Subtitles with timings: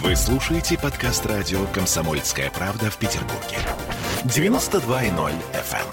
[0.00, 3.58] Вы слушаете подкаст радио «Комсомольская правда» в Петербурге.
[4.24, 5.86] 92.0 FM.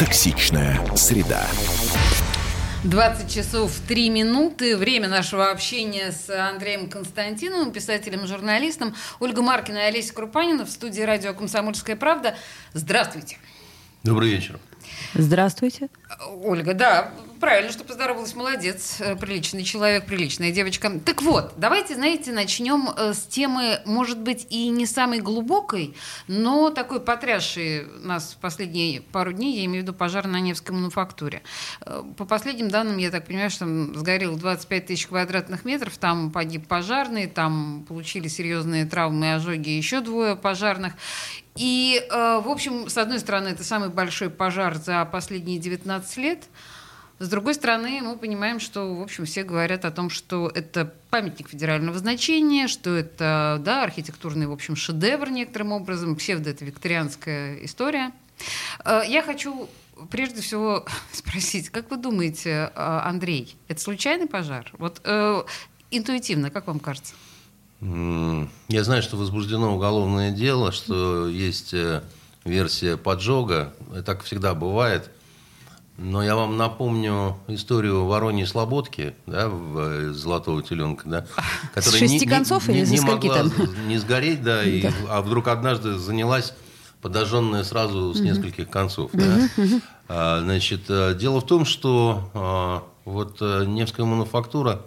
[0.00, 1.46] Токсичная среда.
[2.82, 4.76] 20 часов 3 минуты.
[4.76, 8.96] Время нашего общения с Андреем Константиновым, писателем, журналистом.
[9.20, 12.36] Ольга Маркина и Олеся Крупанина в студии радио «Комсомольская правда».
[12.72, 13.38] Здравствуйте.
[14.02, 14.58] Добрый вечер.
[15.14, 15.88] Здравствуйте.
[16.42, 17.10] Ольга, да,
[17.44, 20.90] правильно, что поздоровалась, молодец, э, приличный человек, приличная девочка.
[21.04, 25.94] Так вот, давайте, знаете, начнем э, с темы, может быть, и не самой глубокой,
[26.26, 30.74] но такой потрясшей нас в последние пару дней, я имею в виду пожар на Невской
[30.74, 31.42] мануфактуре.
[31.82, 36.30] Э, по последним данным, я так понимаю, что там сгорело 25 тысяч квадратных метров, там
[36.30, 40.94] погиб пожарный, там получили серьезные травмы и ожоги еще двое пожарных.
[41.56, 46.44] И, в общем, с одной стороны, это самый большой пожар за последние 19 лет–
[47.24, 51.48] с другой стороны, мы понимаем, что, в общем, все говорят о том, что это памятник
[51.48, 58.12] федерального значения, что это, да, архитектурный, в общем, шедевр некоторым образом, псевдо это викторианская история.
[58.84, 59.68] Э, я хочу
[60.10, 64.70] прежде всего спросить, как вы думаете, э, Андрей, это случайный пожар?
[64.78, 65.42] Вот э,
[65.90, 67.14] интуитивно, как вам кажется?
[67.80, 72.02] Я знаю, что возбуждено уголовное дело, что есть э,
[72.44, 73.74] версия поджога.
[74.06, 75.10] Так всегда бывает.
[75.96, 81.26] Но я вам напомню историю Вороньей Слободки, да, в э, «Золотого теленка», да,
[81.74, 83.88] которая шести не, концов не, или не, не могла там?
[83.88, 86.52] не сгореть, да, и, а вдруг однажды занялась
[87.00, 89.10] подожженная сразу с нескольких концов.
[89.12, 89.48] Да.
[90.08, 94.82] А, значит, э, дело в том, что а, вот э, Невская мануфактура,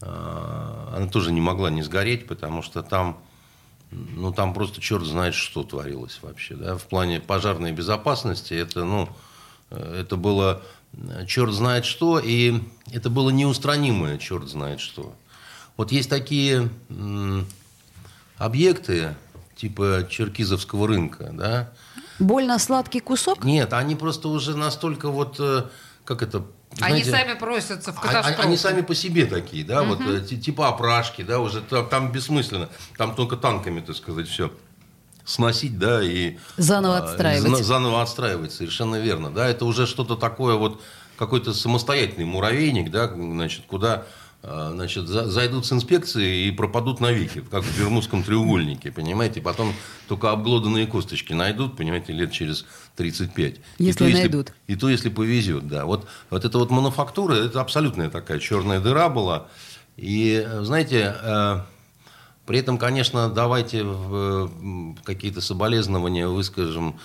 [0.00, 3.18] а, она тоже не могла не сгореть, потому что там
[3.90, 6.54] ну, там просто черт знает, что творилось вообще.
[6.54, 6.76] Да?
[6.76, 9.08] В плане пожарной безопасности это, ну,
[9.70, 12.60] это было э, черт знает что, и
[12.92, 15.14] это было неустранимое черт знает что.
[15.76, 16.68] Вот есть такие
[18.36, 19.14] объекты,
[19.56, 21.72] типа Черкизовского рынка, да?
[22.18, 23.44] Больно сладкий кусок?
[23.44, 25.64] Нет, они просто уже настолько вот, э,
[26.04, 28.42] как это, знаете, они сами просятся в а, а, катастрофу.
[28.42, 29.94] Они, сами по себе такие, да, угу.
[29.94, 34.52] вот э, типа опрашки, да, уже там, там бессмысленно, там только танками, так сказать, все
[35.30, 36.36] сносить, да, и...
[36.56, 37.64] Заново а, отстраивать.
[37.64, 40.80] Заново отстраивать, совершенно верно, да, это уже что-то такое вот,
[41.16, 44.06] какой-то самостоятельный муравейник, да, значит, куда
[44.42, 49.42] а, значит, зайдут с инспекцией и пропадут навеки, как в Бермудском треугольнике, понимаете?
[49.42, 49.74] Потом
[50.08, 52.64] только обглоданные косточки найдут, понимаете, лет через
[52.96, 53.56] 35.
[53.78, 54.48] Если и то, найдут.
[54.48, 55.84] Если, и то, если повезет, да.
[55.84, 59.48] Вот, вот эта вот мануфактура, это абсолютная такая черная дыра была.
[59.98, 61.60] И, знаете, э,
[62.50, 63.86] при этом, конечно, давайте
[65.04, 66.98] какие-то соболезнования выскажем.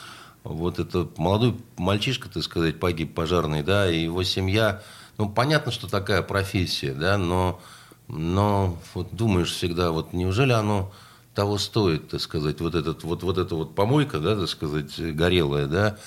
[0.43, 4.81] Вот это молодой мальчишка, так сказать, погиб пожарный, да, и его семья.
[5.19, 7.61] Ну, понятно, что такая профессия, да, но,
[8.07, 10.91] но вот думаешь всегда, вот неужели оно
[11.35, 15.67] того стоит, так сказать, вот, этот, вот, вот эта вот помойка, да, так сказать, горелая,
[15.67, 15.99] да,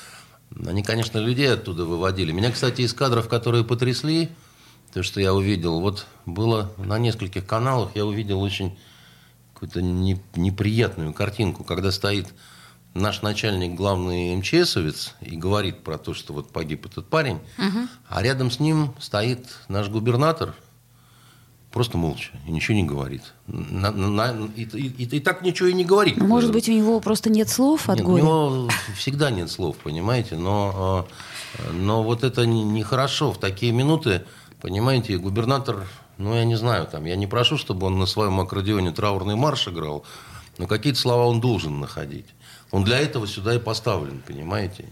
[0.66, 2.32] они, конечно, людей оттуда выводили.
[2.32, 4.31] Меня, кстати, из кадров, которые потрясли,
[4.93, 8.76] то, что я увидел, вот было на нескольких каналах, я увидел очень
[9.59, 12.29] какую-то не, неприятную картинку, когда стоит
[12.95, 17.89] наш начальник, главный МЧСовец, и говорит про то, что вот погиб этот парень, угу.
[18.09, 20.55] а рядом с ним стоит наш губернатор,
[21.73, 23.23] просто молча, и ничего не говорит.
[23.49, 26.19] На, на, и, и, и, и так ничего и не говорит.
[26.19, 28.23] Ну, может быть, у него просто нет слов от нет, горя?
[28.23, 31.07] У него всегда нет слов, понимаете, но,
[31.59, 33.33] а, но вот это нехорошо.
[33.33, 34.25] В такие минуты,
[34.61, 35.85] понимаете, губернатор
[36.19, 39.69] ну, я не знаю, там, я не прошу, чтобы он на своем аккордеоне траурный марш
[39.69, 40.05] играл,
[40.59, 42.27] но какие-то слова он должен находить.
[42.71, 44.84] Он для этого сюда и поставлен, понимаете?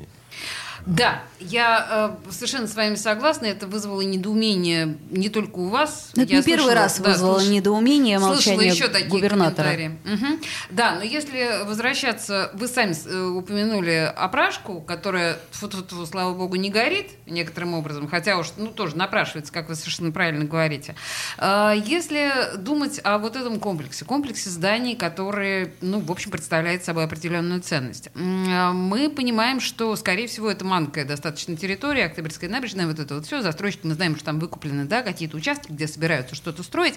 [0.86, 3.46] Да, я э, совершенно с вами согласна.
[3.46, 6.10] Это вызвало недоумение не только у вас.
[6.12, 7.50] Это я не слышала, первый раз да, вызвало слыш...
[7.50, 9.70] недоумение молчание еще такие губернатора.
[9.70, 10.40] Угу.
[10.70, 16.54] Да, но если возвращаться, вы сами э, упомянули опрашку, которая, фу -фу -фу, слава богу,
[16.54, 20.94] не горит некоторым образом, хотя уж ну, тоже напрашивается, как вы совершенно правильно говорите.
[21.38, 27.04] Э, если думать о вот этом комплексе, комплексе зданий, которые, ну, в общем, представляет собой
[27.04, 32.98] определенную ценность, э, мы понимаем, что, скорее всего, это маленькая достаточно территория, Октябрьская набережная, вот
[32.98, 36.62] это вот все, застройщики, мы знаем, что там выкуплены, да, какие-то участки, где собираются что-то
[36.62, 36.94] строить.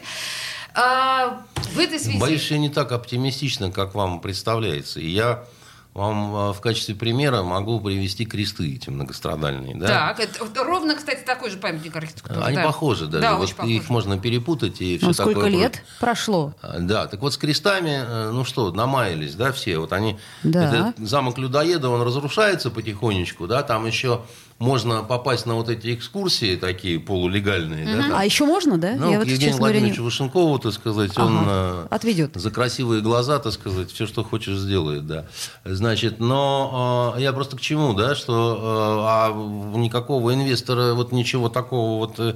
[0.74, 2.20] А, в этой связи...
[2.20, 5.00] Боюсь, я не так оптимистично, как вам представляется.
[5.00, 5.46] И я
[5.94, 9.76] вам а, в качестве примера могу привести кресты эти многострадальные.
[9.76, 9.88] Да?
[9.88, 12.42] Так, это, это ровно, кстати, такой же памятник архитектуры.
[12.42, 12.64] Они да.
[12.64, 13.22] похожи даже.
[13.22, 13.74] Да, вот очень похожи.
[13.74, 15.50] их можно перепутать и все Ну, сколько такое.
[15.50, 16.54] лет прошло?
[16.62, 19.80] А, Да, так вот с крестами, э, ну что, намаялись, да, все.
[19.80, 20.92] Вот они, Да.
[20.92, 24.22] этот замок людоеда, он разрушается потихонечку, да, там еще
[24.60, 28.12] можно попасть на вот эти экскурсии такие полулегальные, да, там.
[28.16, 28.96] А еще можно, да?
[28.98, 32.32] Ну, Я вот, Евгению говоря, не- Владимировичу Вашенкову, так сказать, он э, Отведет.
[32.36, 35.26] за красивые глаза, так сказать, все, что хочешь, сделает, да.
[35.64, 41.48] Значит, но э, я просто к чему, да, что э, а никакого инвестора, вот ничего
[41.48, 42.36] такого вот э,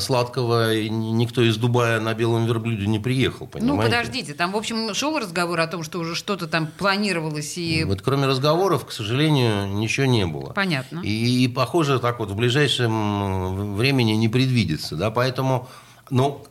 [0.00, 3.76] сладкого и ни- никто из Дубая на белом верблюде не приехал, понимаете?
[3.76, 7.84] Ну, подождите, там, в общем, шел разговор о том, что уже что-то там планировалось и...
[7.84, 10.52] Вот кроме разговоров, к сожалению, ничего не было.
[10.54, 11.00] Понятно.
[11.00, 14.96] И, и, похоже, так вот в ближайшем времени не предвидится.
[14.96, 15.10] Да?
[15.10, 15.68] Поэтому,
[16.08, 16.44] ну,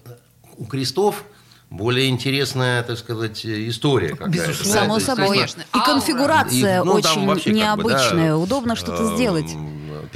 [0.57, 1.23] у крестов
[1.69, 4.29] более интересная, так сказать, история какая-то.
[4.31, 4.73] Безусловно.
[4.73, 5.27] да, Само есть, собой.
[5.29, 5.61] конечно.
[5.75, 8.35] И конфигурация и, ну, очень вообще как бы, да, необычная.
[8.35, 9.51] Удобно что-то э, сделать.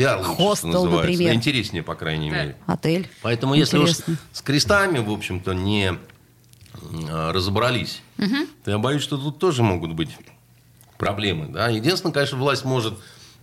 [0.02, 1.12] Пиар лучше, что Хостел, называется.
[1.12, 1.34] например.
[1.36, 2.38] Интереснее, по крайней Да.
[2.38, 2.56] мере.
[2.66, 3.10] Отель.
[3.22, 4.18] Поэтому если уж Интересно.
[4.34, 10.10] с крестами, в общем-то, не э, разобрались, то я боюсь, что тут тоже могут быть
[10.98, 11.48] проблемы.
[11.50, 11.68] Да?
[11.70, 12.96] Единственное, конечно, власть может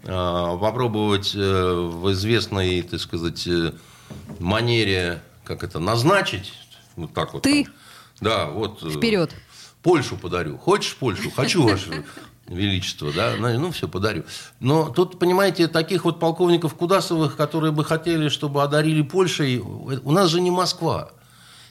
[0.02, 1.38] э, попробовать э,
[1.74, 3.72] в известной, так сказать, э,
[4.40, 6.52] манере, как это, назначить,
[6.96, 7.42] вот так вот.
[7.42, 7.64] Ты?
[7.64, 7.74] там.
[8.20, 8.82] Да, вот.
[8.82, 9.32] э, Вперед.
[9.82, 10.58] Польшу подарю.
[10.58, 11.30] Хочешь Польшу?
[11.30, 12.04] Хочу, Ваше
[12.48, 13.34] Величество, да?
[13.38, 14.24] Ну, все, подарю.
[14.60, 20.30] Но тут, понимаете, таких вот полковников Кудасовых, которые бы хотели, чтобы одарили Польшей, у нас
[20.30, 21.10] же не Москва.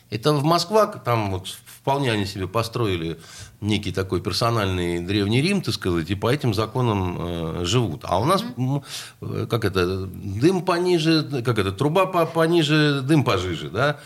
[0.10, 3.20] Это в Москва, там вот вполне они себе построили
[3.60, 8.02] некий такой персональный древний Рим, так сказать, и по этим законам э, живут.
[8.04, 8.44] А у нас,
[9.22, 14.00] э, как это, дым пониже, как это, труба по- пониже, дым пожиже, да?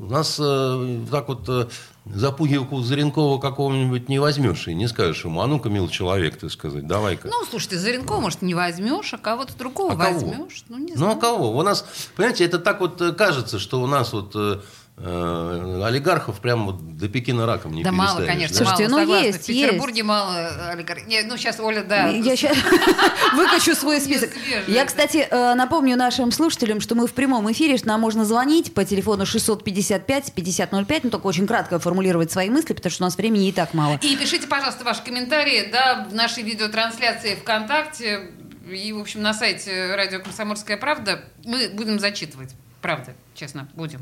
[0.00, 1.66] У нас э, так вот э,
[2.06, 6.50] за пуговку Заренкова какого-нибудь не возьмешь и не скажешь ему, а ну-ка, мил человек, так
[6.50, 7.28] сказать, давай-ка.
[7.28, 10.12] Ну, слушай, ты Заренкова, может, не возьмешь, а кого-то другого А кого?
[10.12, 10.64] возьмешь.
[10.68, 11.16] Ну, не Ну, знаю.
[11.16, 11.56] а кого?
[11.56, 11.84] У нас,
[12.16, 14.60] понимаете, это так вот э, кажется, что у нас вот э,
[15.00, 18.64] олигархов прям вот до Пекина раком не Да мало, конечно, да?
[18.64, 19.26] Слушайте, мало, ну, согласна.
[19.26, 21.06] есть, В Петербурге мало э, олигархов.
[21.06, 22.08] Не, Ну, сейчас Оля, да.
[22.08, 22.56] Я сейчас
[23.34, 24.30] выкачу свой список.
[24.66, 28.74] Я, кстати, э, напомню нашим слушателям, что мы в прямом эфире, что нам можно звонить
[28.74, 33.48] по телефону 655-5005, ну только очень кратко формулировать свои мысли, потому что у нас времени
[33.48, 33.98] и так мало.
[34.02, 38.30] И пишите, пожалуйста, ваши комментарии да, в нашей видеотрансляции ВКонтакте
[38.70, 41.24] и, в общем, на сайте радио «Комсомольская правда».
[41.44, 42.50] Мы будем зачитывать.
[42.82, 44.00] Правда, честно, будем.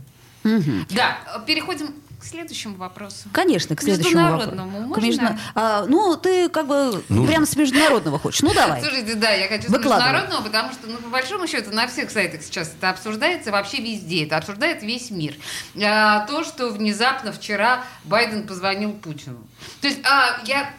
[0.90, 3.28] Да, переходим к следующему вопросу.
[3.32, 5.06] Конечно, к следующему Международному вопросу.
[5.06, 5.20] можно?
[5.22, 8.40] Междуна- а, ну, ты как бы прям с международного хочешь.
[8.42, 8.80] Ну, давай.
[8.80, 12.42] Слушайте, да, я хочу с международного, потому что, ну, по большому счету, на всех сайтах
[12.42, 14.24] сейчас это обсуждается, вообще везде.
[14.24, 15.34] Это обсуждает весь мир.
[15.82, 19.46] А, то, что внезапно вчера Байден позвонил Путину.
[19.82, 20.70] То есть а, я...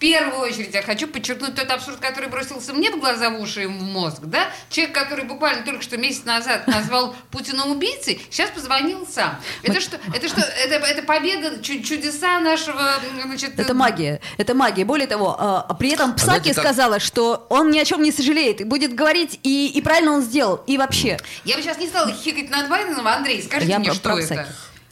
[0.00, 3.66] первую очередь я хочу подчеркнуть тот абсурд, который бросился мне в глаза, в уши и
[3.66, 4.20] в мозг.
[4.22, 4.50] Да?
[4.70, 9.38] Человек, который буквально только что месяц назад назвал Путина убийцей, сейчас позвонил сам.
[9.62, 9.98] Это что?
[10.14, 10.40] Это что?
[10.40, 12.94] Это, это победа, чу- чудеса нашего...
[13.24, 14.20] Значит, Это магия.
[14.38, 14.84] Это магия.
[14.84, 18.02] Более того, а, а при этом Псаки знаете, как- сказала, что он ни о чем
[18.02, 21.18] не сожалеет и будет говорить, и, и правильно он сделал, и вообще.
[21.44, 23.06] Я бы сейчас не стала хихикать над Байденом.
[23.06, 24.34] Андрей, скажите Я мне, про- что про это?
[24.34, 24.48] Псаки.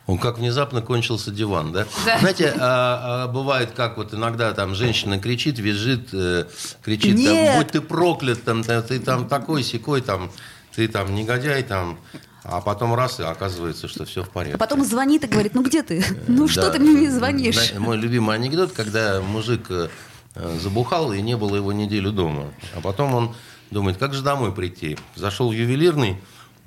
[0.09, 1.87] Он как внезапно кончился диван, да?
[2.07, 2.19] Да.
[2.19, 6.47] Знаете, а, а, бывает, как вот иногда там женщина кричит, визжит, э,
[6.83, 7.59] кричит, там, Нет.
[7.59, 10.31] будь ты проклят, там, ты там такой секой, там,
[10.75, 11.99] ты там негодяй, там,
[12.43, 14.55] а потом раз, и оказывается, что все в порядке.
[14.55, 16.03] А потом звонит и говорит, ну где ты?
[16.27, 16.71] Ну что Да.
[16.71, 17.75] ты мне не звонишь?
[17.77, 19.89] Мой любимый анекдот, когда мужик э,
[20.37, 22.47] э, забухал и не было его неделю дома.
[22.75, 23.35] А потом он
[23.71, 24.97] думает, как же домой прийти.
[25.17, 26.17] Зашел в ювелирный,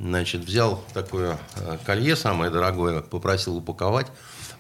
[0.02, 4.08] значит, взял такое э, колье самое дорогое, попросил упаковать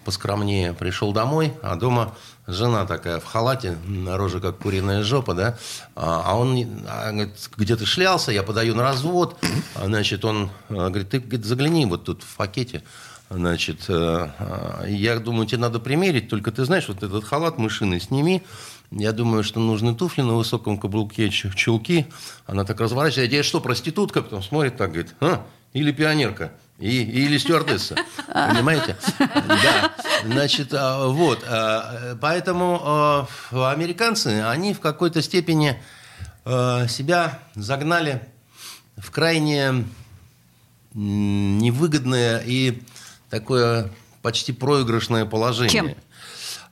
[0.05, 0.74] поскромнее.
[0.74, 2.15] Пришел домой, а дома
[2.48, 5.57] жена такая в халате, на роже как куриная жопа, да.
[5.95, 6.57] А а он
[6.88, 9.38] а, говорит, где ты шлялся, я подаю на развод.
[9.75, 12.83] А, Значит, он э, говорит, ты говорит, загляни вот тут в пакете.
[13.29, 14.29] Значит, э,
[14.88, 18.43] я думаю, тебе надо примерить, только ты знаешь, вот этот халат мышиный сними.
[18.91, 22.07] Я думаю, что нужны туфли на высоком каблуке, чу- чулки.
[22.45, 23.33] Она так разворачивается.
[23.36, 24.21] Я что, проститутка?
[24.21, 25.45] Потом смотрит так, говорит, а?
[25.71, 26.51] Или пионерка?
[26.77, 27.95] И, или стюардесса.
[28.27, 28.98] Понимаете?
[29.17, 29.93] Да.
[30.25, 31.45] Значит, а, вот.
[31.48, 33.27] а, Поэтому а,
[33.71, 35.81] американцы, они в какой-то степени
[36.43, 38.21] а, себя загнали
[38.98, 39.86] в крайне
[40.93, 42.81] невыгодное и
[43.29, 43.89] такое
[44.21, 45.71] почти проигрышное положение.
[45.71, 45.95] Чем?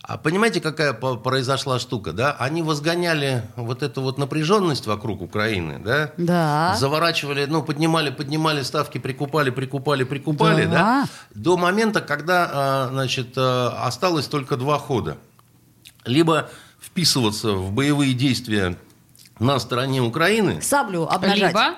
[0.10, 2.36] А понимаете, какая произошла штука, да?
[2.40, 6.12] Они возгоняли вот эту вот напряженность вокруг Украины, да?
[6.18, 6.76] Да.
[6.80, 10.72] Заворачивали, ну, поднимали, поднимали ставки, прикупали, прикупали, прикупали, Да.
[10.72, 11.08] да?
[11.36, 15.18] До момента, когда, а, значит, а, осталось только два хода.
[16.06, 16.50] Либо
[16.82, 18.80] вписываться в боевые действия
[19.38, 21.50] на стороне Украины, Саблю обнажать.
[21.50, 21.76] Либо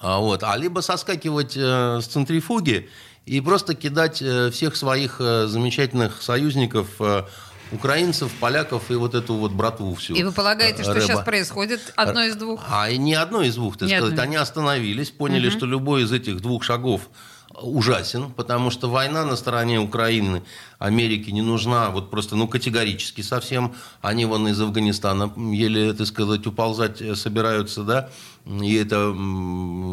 [0.00, 2.88] а, вот, а либо соскакивать э, с центрифуги
[3.28, 7.24] и просто кидать э, всех своих э, замечательных союзников, э,
[7.72, 10.14] украинцев, поляков и вот эту вот братву всю.
[10.14, 11.06] И вы полагаете, что Рэба.
[11.06, 12.62] сейчас происходит одно из двух?
[12.68, 14.18] А не одно из двух, так Не сказать.
[14.18, 17.02] Они остановились, поняли, что любой из этих двух шагов
[17.60, 20.42] ужасен, потому что война на стороне Украины
[20.78, 23.74] Америке не нужна, вот просто, ну, категорически совсем.
[24.00, 28.10] Они вон из Афганистана еле, так сказать, уползать э, собираются, да,
[28.46, 29.14] и это,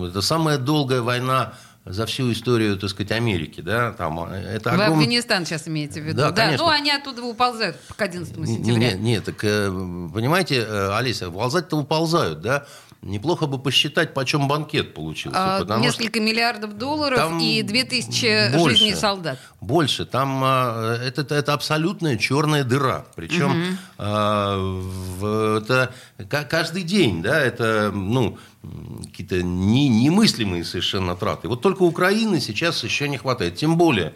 [0.09, 1.53] это самая долгая война
[1.85, 6.01] за всю историю, так сказать, Америки, да, там, э, это Вы огром- Афганистан сейчас имеете
[6.01, 6.17] в виду?
[6.17, 6.65] Да, конечно.
[6.65, 8.73] Ну, они оттуда уползают к 11 сентября.
[8.91, 9.67] Нет, нет, так, э,
[10.13, 12.65] понимаете, э, Олеся, уползать-то уползают, да?
[13.05, 15.37] Неплохо бы посчитать, почем банкет получился.
[15.39, 18.77] А, потому что- Несколько миллиардов долларов Там и 2000 больше.
[18.77, 19.37] жизней солдат.
[19.61, 20.05] Больше.
[20.05, 23.05] Там а, это, это, это абсолютная черная дыра.
[23.15, 25.93] Причем а, в- это
[26.27, 28.39] ка- каждый день, да, это ну,
[29.05, 31.47] какие-то не- немыслимые совершенно траты.
[31.47, 33.55] Вот только Украины сейчас еще не хватает.
[33.55, 34.15] Тем более,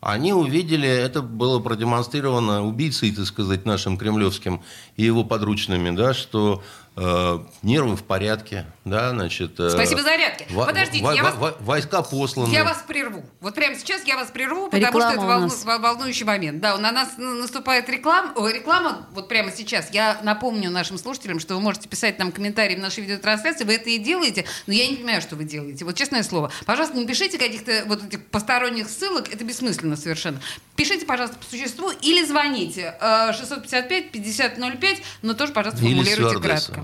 [0.00, 4.62] они увидели, это было продемонстрировано убийцей, так сказать, нашим кремлевским
[4.96, 6.62] и его подручными, да, что
[6.96, 9.58] нервы в порядке, да, значит...
[9.58, 10.46] э, Спасибо за зарядки.
[10.50, 12.52] во- Подождите, во- я вас- во- войска посланы.
[12.52, 13.24] Я вас прерву.
[13.40, 15.64] Вот прямо сейчас я вас прерву, потому Реклама что это волну- нас.
[15.64, 16.60] вол- волнующий момент.
[16.60, 18.32] Да, на нас наступает реклама.
[18.36, 19.90] Ой, реклама вот прямо сейчас.
[19.92, 23.64] Я напомню нашим слушателям, что вы можете писать нам комментарии в нашей видеотрансляции.
[23.64, 25.84] Вы это и делаете, но я не понимаю, что вы делаете.
[25.84, 26.52] Вот честное слово.
[26.64, 29.34] Пожалуйста, не пишите каких-то вот этих посторонних ссылок.
[29.34, 30.40] Это бессмысленно совершенно.
[30.76, 32.96] Пишите, пожалуйста, по существу или звоните.
[33.00, 36.83] Э, 655-5005, но тоже, пожалуйста, формулируйте кратко.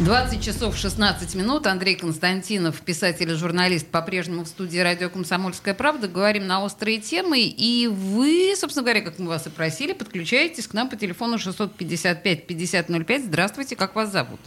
[0.00, 1.66] 20 часов 16 минут.
[1.66, 6.08] Андрей Константинов, писатель и журналист, по-прежнему в студии радио «Комсомольская правда».
[6.08, 7.40] Говорим на острые темы.
[7.42, 13.22] И вы, собственно говоря, как мы вас и просили, подключаетесь к нам по телефону 655-5005.
[13.26, 14.40] Здравствуйте, как вас зовут?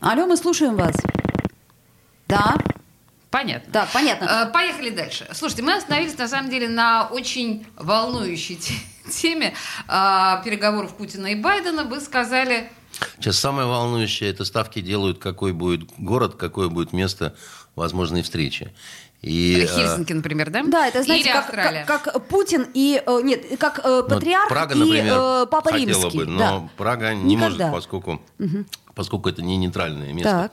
[0.00, 0.94] Алло, мы слушаем вас.
[2.28, 2.54] Да,
[3.30, 3.72] Понятно.
[3.72, 4.46] да, понятно.
[4.48, 5.26] Э, Поехали дальше.
[5.32, 8.56] Слушайте, мы остановились на самом деле на очень волнующей
[9.06, 9.54] те- теме
[9.88, 11.84] э, переговоров Путина и Байдена.
[11.84, 12.70] Вы сказали,
[13.18, 17.34] Сейчас самое волнующее, это ставки делают, какой будет город, какое будет место
[17.74, 18.72] возможной встречи.
[19.22, 20.62] И, э, Хельсинки, например, да?
[20.64, 21.84] Да, это знаете, Или как, Австралия.
[21.84, 25.70] как- как Путин и э, нет, как э, ну, патриарх Прага, и например, э, Папа
[25.74, 26.18] Римский.
[26.18, 26.68] бы, но да.
[26.76, 27.66] Прага не Никогда.
[27.68, 28.22] может, поскольку,
[28.94, 30.30] поскольку это не нейтральное место.
[30.50, 30.52] Так.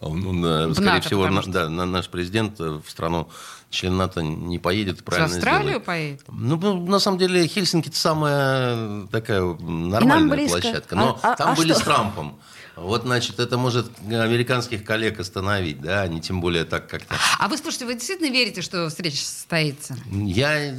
[0.00, 1.50] Он, он, э, В скорее НАТО, всего, на- что.
[1.50, 3.28] да, на- наш президент в страну
[3.72, 5.84] член НАТО не поедет, В правильно Австралию сделает.
[5.84, 6.22] поедет?
[6.28, 10.94] Ну, ну, на самом деле, Хельсинки это самая такая нормальная площадка.
[10.94, 11.80] Но А- а- там а были что?
[11.80, 12.38] с Трампом.
[12.76, 17.14] Вот, значит, это может американских коллег остановить, да, не тем более так как-то.
[17.38, 19.94] А вы, слушайте, вы действительно верите, что встреча состоится?
[20.10, 20.74] Я,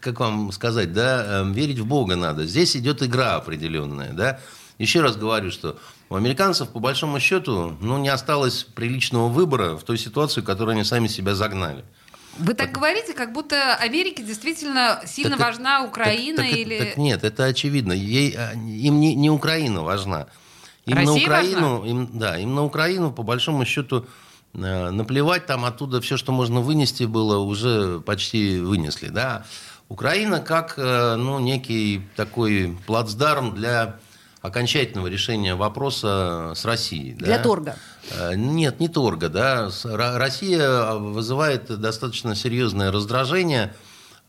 [0.00, 2.46] как вам сказать, да, э, верить в Бога надо.
[2.46, 4.40] Здесь идет игра определенная, да.
[4.78, 5.78] Еще раз говорю, что
[6.10, 10.72] у американцев, по большому счету, ну, не осталось приличного выбора в той ситуации, в которую
[10.74, 11.84] они сами себя загнали.
[12.38, 16.78] Вы так говорите, как будто Америке действительно сильно Так важна Украина Так- так- или...
[16.78, 17.92] так нет, это очевидно.
[17.92, 20.26] Ей, а, им не, не Украина важна.
[20.86, 24.06] Им на Украину, им, да, им на Украину, по большому счету,
[24.54, 29.08] э, наплевать, там оттуда все, что можно вынести было, уже почти вынесли.
[29.08, 29.44] Да?
[29.88, 33.96] Украина как э, ну, некий такой плацдарм для
[34.46, 37.14] окончательного решения вопроса с Россией.
[37.14, 37.26] да.
[37.26, 37.76] Для торга.
[38.10, 39.70] Э, Нет, не торга, да.
[39.84, 43.74] Россия вызывает достаточно серьезное раздражение,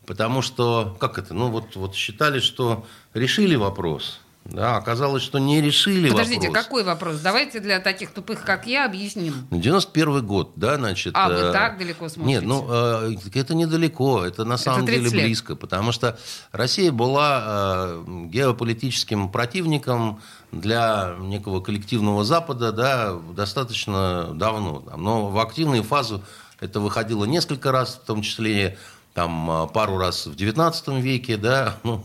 [0.06, 5.60] потому что, как это, ну вот, вот считали, что решили вопрос, да, оказалось, что не
[5.60, 6.64] решили Подождите, вопрос.
[6.64, 7.20] какой вопрос?
[7.20, 9.46] Давайте для таких тупых, как я, объясним.
[9.50, 11.12] Ну, 91 год, да, значит...
[11.14, 12.40] А, вы э, так далеко смотрите?
[12.40, 15.26] Нет, ну, э, это недалеко, это на самом 30 деле лет.
[15.26, 16.18] близко, потому что
[16.50, 24.82] Россия была э, геополитическим противником для некого коллективного Запада, да, достаточно давно.
[24.96, 26.24] Но в активную фазу
[26.58, 28.78] это выходило несколько раз, в том числе
[29.14, 32.04] там э, пару раз в 19 веке, да, ну,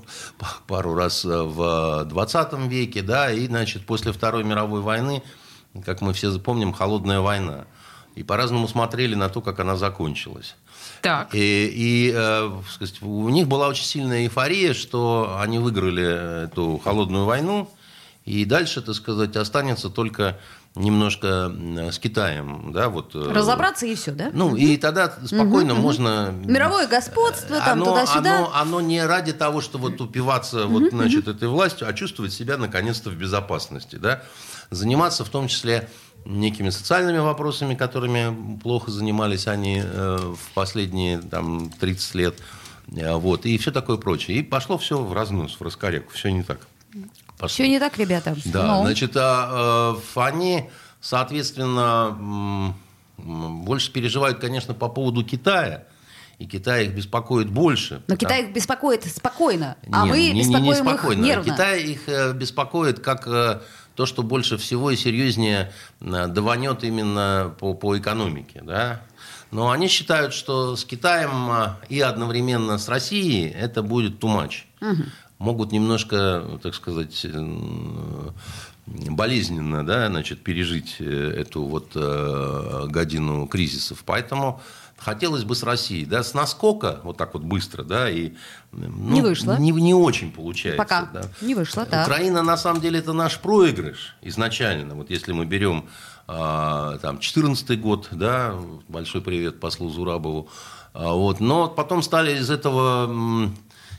[0.68, 5.24] пару раз э, в 20 веке, да, и, значит, после Второй мировой войны,
[5.86, 7.66] как мы все помним, холодная война.
[8.16, 10.56] И по-разному смотрели на то, как она закончилась.
[11.02, 11.34] Так.
[11.34, 17.26] И, и, э, сказать, у них была очень сильная эйфория, что они выиграли эту холодную
[17.26, 17.70] войну,
[18.26, 20.40] и дальше, так сказать, останется только
[20.76, 21.52] немножко
[21.92, 23.14] с Китаем, да, вот.
[23.14, 24.32] э, Разобраться и все, да?
[24.34, 26.34] Ну, и тогда спокойно можно...
[26.46, 28.38] Мировое господство, там, оно, туда-сюда.
[28.38, 32.58] Оно, оно не ради того, что вот упиваться вот, значит, этой властью, а чувствовать себя
[32.58, 34.24] наконец-то в безопасности, да.
[34.72, 35.90] Заниматься в том числе
[36.26, 42.36] некими социальными вопросами, которыми плохо занимались они э, в последние там, 30 лет.
[42.96, 44.38] Э, Вот, и все такое прочее.
[44.38, 46.12] И пошло все в разнос, в раскоряку.
[46.14, 46.60] Все не так.
[47.48, 48.36] Все не так, ребята.
[48.46, 50.70] Да, Ну, значит, а, э, они,
[51.02, 52.74] соответственно,
[53.18, 55.84] больше переживают, конечно, по поводу Китая.
[56.40, 57.96] И Китай их беспокоит больше.
[58.08, 61.24] Но потому- Китай их беспокоит спокойно, а не, мы не- не- не беспокоим их спокойно.
[61.24, 61.54] нервно.
[61.54, 63.62] Китай их э, беспокоит как э,
[63.96, 65.72] то, что больше всего и серьезнее
[66.02, 68.62] даванет именно по, по экономике.
[68.66, 69.02] Да?
[69.52, 74.64] Но они считают, что с Китаем и одновременно с Россией это будет too much.
[75.40, 78.30] Могут немножко, так сказать, э,
[78.86, 84.04] болезненно да, значит, пережить э, эту вот э, годину кризисов.
[84.06, 84.62] Поэтому
[84.98, 88.34] хотелось бы с Россией, да, с наскока, вот так вот быстро, да, и
[88.72, 89.58] ну, Не вышло.
[89.58, 90.82] Не, не очень получается.
[90.82, 91.24] Пока да.
[91.42, 92.08] не вышло, так.
[92.08, 94.96] Украина, на самом деле, это наш проигрыш изначально.
[94.96, 95.86] Вот если мы берем
[96.28, 98.56] а, там 14 год, да,
[98.88, 100.50] большой привет послу Зурабову,
[100.94, 103.52] А, вот, но потом стали из этого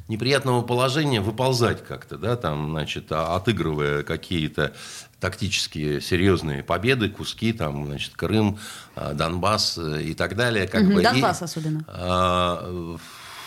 [0.08, 4.72] неприятного положения выползать как-то, да, там, значит, а- отыгрывая какие-то
[5.20, 8.58] тактические серьезные победы, куски, там, значит, Крым,
[8.94, 10.66] а, Донбасс э, и так далее.
[10.68, 11.00] Как Мгм, бы.
[11.00, 11.84] И, Донбасс особенно.
[11.88, 12.96] а,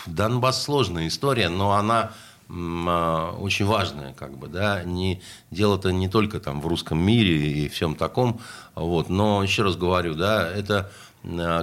[0.06, 2.12] Донбасс сложная история, но она
[2.48, 7.94] очень важная, как бы, да, не, дело-то не только там в русском мире и всем
[7.94, 8.40] таком,
[8.74, 10.90] вот, но еще раз говорю, да, это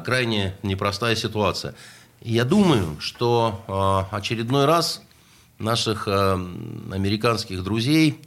[0.05, 1.73] крайне непростая ситуация.
[2.25, 5.03] Я думаю, что а, очередной раз
[5.59, 6.33] наших а,
[6.91, 8.19] американских друзей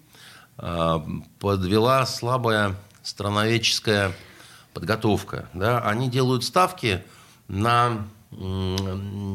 [0.56, 1.04] а,
[1.40, 4.12] подвела слабая страноведческая
[4.72, 5.48] подготовка.
[5.52, 5.80] Да?
[5.80, 7.02] Они делают ставки
[7.48, 8.06] на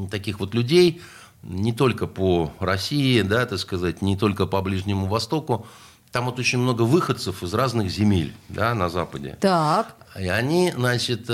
[0.09, 1.01] таких вот людей,
[1.41, 5.67] не только по России, да, так сказать, не только по Ближнему Востоку.
[6.13, 9.37] Там вот очень много выходцев из разных земель да, на Западе.
[9.41, 9.95] Так.
[10.17, 11.27] И они, значит,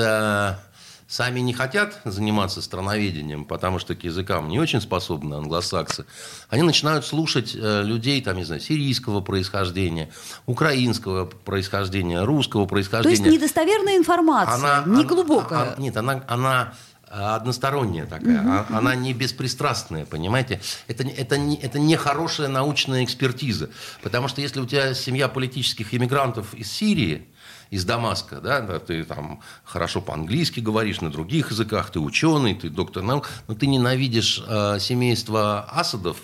[1.09, 6.05] сами не хотят заниматься страноведением, потому что к языкам не очень способны англосаксы.
[6.49, 10.11] Они начинают слушать э, людей, там, не знаю, сирийского происхождения,
[10.45, 13.31] украинского происхождения, русского То есть происхождения.
[13.31, 15.73] недостоверная информация, не глубокая.
[15.75, 16.73] а- нет, она, она
[17.11, 20.61] а, односторонняя такая, а- она не беспристрастная, понимаете?
[20.87, 23.71] Это, это, не, это не хорошая научная экспертиза.
[24.03, 27.27] Потому что если у тебя семья политических иммигрантов из Сирии,
[27.69, 33.03] из Дамаска, да, ты там хорошо по-английски говоришь, на других языках, ты ученый, ты доктор
[33.03, 36.17] наук, но ты ненавидишь э, семейство Асадов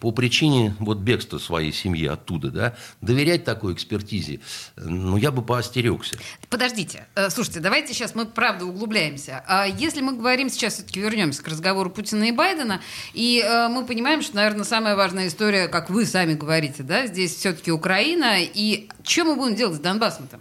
[0.00, 4.40] по причине вот бегства своей семьи оттуда, да, доверять такой экспертизе,
[4.76, 6.18] ну, я бы поостерегся.
[6.50, 9.42] Подождите, Э, слушайте, давайте сейчас мы правда углубляемся.
[9.46, 12.80] А Если мы говорим сейчас, все-таки вернемся к разговору Путина и Байдена,
[13.12, 17.34] и э, мы понимаем, что, наверное, самая важная история, как вы сами говорите, да, здесь
[17.36, 20.40] все-таки Украина, и что мы будем делать с Донбассом-то?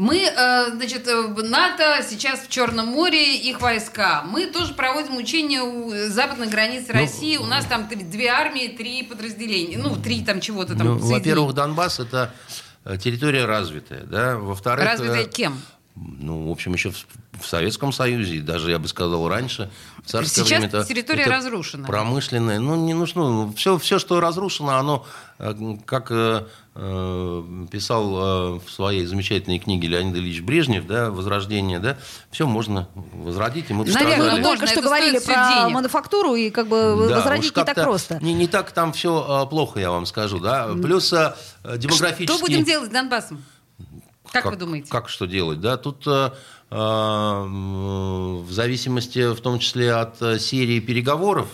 [0.00, 4.22] Мы, э, значит, э, НАТО сейчас в Черном море, их войска.
[4.26, 7.36] Мы тоже проводим учения у западных границ России.
[7.36, 9.76] У нас там три- две армии, три подразделения.
[9.76, 10.86] Ну, три там чего-то там.
[10.86, 12.32] Ну, во-первых, Донбасс это
[12.86, 14.38] э, территория развитая, да.
[14.38, 15.60] Во-вторых, Развитая кем?
[15.96, 17.06] Ну, в общем, еще в,
[17.38, 19.70] в Советском Союзе, даже, я бы сказал, раньше.
[20.02, 21.86] В царское Сейчас время территория это разрушена.
[21.86, 22.58] Промышленная.
[22.58, 23.52] Ну, не нужно.
[23.52, 25.06] все, все, что разрушено, оно,
[25.84, 26.10] как
[27.70, 31.98] писал э, в своей замечательной книге Леонид Ильич Брежнев, да, «Возрождение», да,
[32.30, 34.38] все можно возродить, и мы Наверное, пострадали.
[34.38, 35.74] Мы только что говорили про денег.
[35.74, 38.18] мануфактуру, и как бы Да, возродить не так просто.
[38.22, 40.68] Не, не так там все плохо, я вам скажу, да.
[40.82, 42.24] Плюс э, демографически...
[42.32, 43.44] Что будем делать с Донбассом?
[44.32, 44.88] Как, вы Как- думаете?
[44.90, 45.60] Как что делать?
[45.60, 46.30] Да, тут э,
[46.70, 51.48] э, в зависимости, в том числе от э, серии переговоров,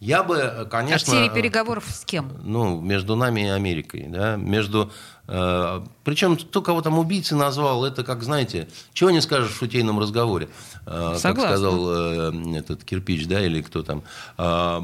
[0.00, 1.12] я бы, э, От конечно...
[1.12, 2.30] серии переговоров с кем?
[2.42, 4.90] Ну, между нами и Америкой, да, между...
[5.26, 9.98] э, причем кто кого там убийцы назвал, это как, знаете, чего не скажешь в шутейном
[9.98, 10.48] разговоре.
[10.86, 11.56] Э, как Согласна.
[11.56, 14.02] сказал э, этот кирпич, да, или кто там.
[14.36, 14.80] А,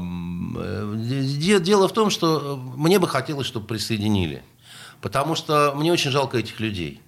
[0.57, 4.43] э, де- Дело в том, что мне бы хотелось, чтобы присоединили.
[5.01, 7.01] Потому что мне очень жалко этих людей.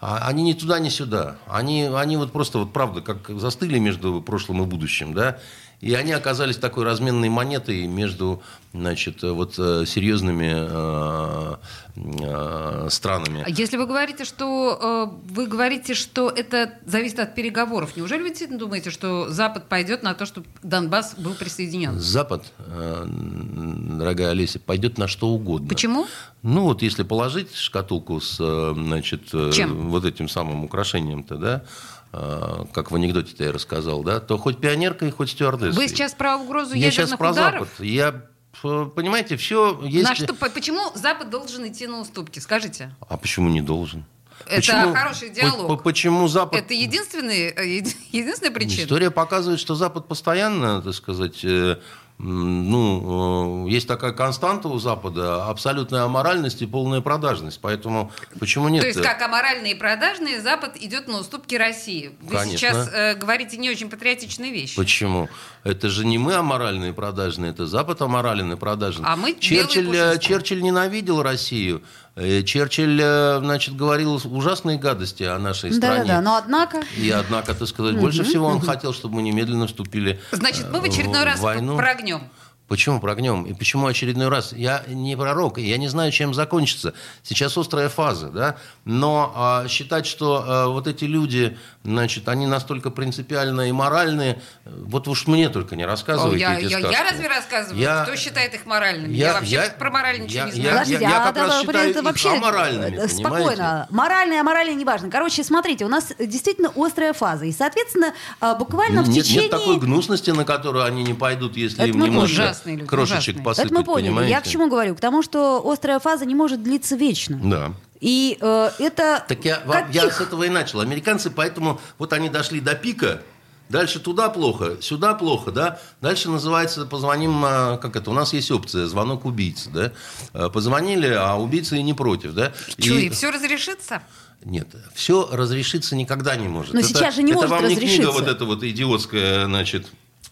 [0.00, 1.36] А Они ни туда, ни сюда.
[1.46, 5.38] Они, они вот просто, вот правда, как застыли между прошлым и будущим, да.
[5.82, 8.40] И они оказались такой разменной монетой между
[8.72, 11.56] значит, вот э, серьезными э,
[11.96, 13.42] э, странами.
[13.44, 18.28] А Если вы говорите, что э, вы говорите, что это зависит от переговоров, неужели вы
[18.28, 21.98] действительно думаете, что Запад пойдет на то, чтобы Донбасс был присоединен?
[21.98, 25.68] Запад, э, дорогая Олеся, пойдет на что угодно.
[25.68, 26.06] Почему?
[26.42, 29.90] Ну, вот если положить шкатулку с, э, значит, э, Чем?
[29.90, 35.10] вот этим самым украшением-то, да, э, как в анекдоте-то я рассказал, да, то хоть пионеркой,
[35.10, 35.72] хоть стюардессой.
[35.82, 37.68] Вы сейчас про угрозу Я сейчас ядерных про ударов?
[37.68, 37.84] Запад.
[37.86, 38.22] Я,
[38.62, 40.08] э, понимаете, все есть...
[40.08, 42.38] На что, по- почему Запад должен идти на уступки?
[42.38, 42.94] Скажите.
[43.08, 44.04] А почему не должен?
[44.46, 45.68] Это Почему- хороший по- диалог.
[45.68, 46.58] по- Почему Запад...
[46.60, 48.82] Это единственный, э, еди- единственная причина?
[48.84, 51.78] История показывает, что Запад постоянно, так сказать, э,
[52.22, 57.58] ну, э, есть такая константа у Запада, абсолютная аморальность и полная продажность.
[57.60, 58.82] Поэтому почему нет?
[58.82, 62.12] То есть, как аморальные и продажные, Запад идет на уступки России.
[62.20, 62.58] Вы Конечно.
[62.58, 64.76] сейчас э, говорите не очень патриотичные вещи.
[64.76, 65.28] Почему?
[65.64, 69.04] Это же не мы аморальные и продажные, это Запад аморален и продажен.
[69.04, 70.18] А мы Черчилль, э.
[70.20, 71.82] Черчилль ненавидел Россию.
[72.14, 76.02] Э, Черчилль, э, значит, говорил ужасные гадости о нашей стране.
[76.02, 76.82] Да-да-да, но однако...
[76.98, 80.84] И однако, так сказать, больше всего он хотел, чтобы мы немедленно вступили Значит, мы в
[80.84, 81.76] э, очередной раз войну.
[81.76, 82.30] прогнем.
[82.72, 83.42] Почему прогнем?
[83.42, 84.54] И почему очередной раз?
[84.54, 86.94] Я не пророк, и я не знаю, чем закончится.
[87.22, 88.56] Сейчас острая фаза, да?
[88.86, 95.06] Но а, считать, что а, вот эти люди, значит, они настолько принципиальные и моральные, вот
[95.06, 97.78] уж мне только не О, рассказывайте я, эти я- я разве рассказываю?
[97.78, 99.12] Я- Кто считает их моральными?
[99.12, 100.70] Я, вообще про мораль ничего я- не я- знаю.
[100.70, 103.16] Подождите, я а как раз да, считаю это их вообще аморальными, э, понимаете?
[103.16, 103.86] спокойно.
[103.90, 105.10] Моральное, аморальное неважно.
[105.10, 107.44] Короче, смотрите, у нас действительно острая фаза.
[107.44, 109.42] И, соответственно, а, буквально в нет, течение...
[109.42, 112.88] нет такой гнусности, на которую они не пойдут, если Это им мы немножко ужасные люди,
[112.88, 113.44] крошечек ужасные.
[113.44, 114.08] посыпать, Это мы поняли.
[114.08, 114.30] понимаете?
[114.30, 114.94] Я к чему говорю?
[114.94, 117.40] К тому, что острая фаза не может длиться вечно.
[117.42, 117.72] Да.
[118.00, 119.24] И э, это...
[119.28, 120.16] Так я, вам- я каких?
[120.16, 120.80] с этого и начал.
[120.80, 123.22] Американцы, поэтому вот они дошли до пика,
[123.68, 125.78] дальше туда плохо, сюда плохо, да.
[126.00, 129.92] Дальше называется, позвоним, а, как это, у нас есть опция, звонок убийцы, да.
[130.32, 132.52] А, Позвонили, а убийца и не против, да.
[132.78, 134.02] Чё, и все разрешится?
[134.44, 136.74] Нет, все разрешиться никогда не может.
[136.74, 138.10] Но сейчас же не это может вам не книга разрешиться.
[138.10, 139.86] вот эта вот идиотская, значит,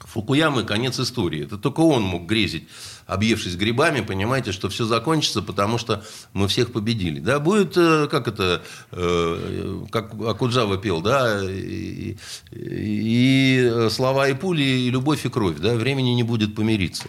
[0.06, 1.44] Фукуямы «Конец истории».
[1.44, 2.68] Это только он мог грезить,
[3.06, 7.20] объевшись грибами, понимаете, что все закончится, потому что мы всех победили.
[7.20, 12.16] Да, будет, э, как это, э, как Акуджава пел, да, и,
[12.50, 17.08] и слова и пули, и любовь и кровь, да, времени не будет помириться.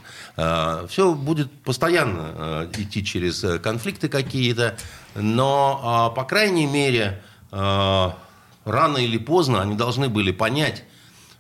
[0.89, 4.77] Все будет постоянно э, идти через конфликты какие-то,
[5.15, 10.85] но, а, по крайней мере, рано или поздно они должны были понять,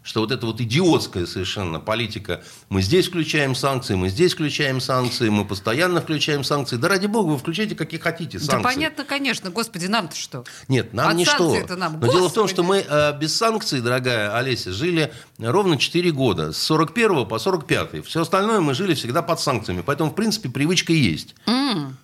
[0.03, 5.29] что вот эта вот идиотская совершенно политика, мы здесь включаем санкции, мы здесь включаем санкции,
[5.29, 6.77] мы постоянно включаем санкции.
[6.77, 8.57] Да ради бога, вы включайте какие хотите санкции.
[8.57, 9.49] Да понятно, конечно.
[9.51, 10.43] Господи, нам-то что?
[10.67, 11.55] Нет, нам От не что.
[11.75, 11.99] нам.
[11.99, 12.53] Но дело в том, Господи.
[12.53, 16.51] что мы э, без санкций, дорогая Олеся, жили ровно 4 года.
[16.51, 18.05] С 41 по 45.
[18.05, 19.83] Все остальное мы жили всегда под санкциями.
[19.85, 21.35] Поэтому, в принципе, привычка есть.
[21.45, 21.51] Э,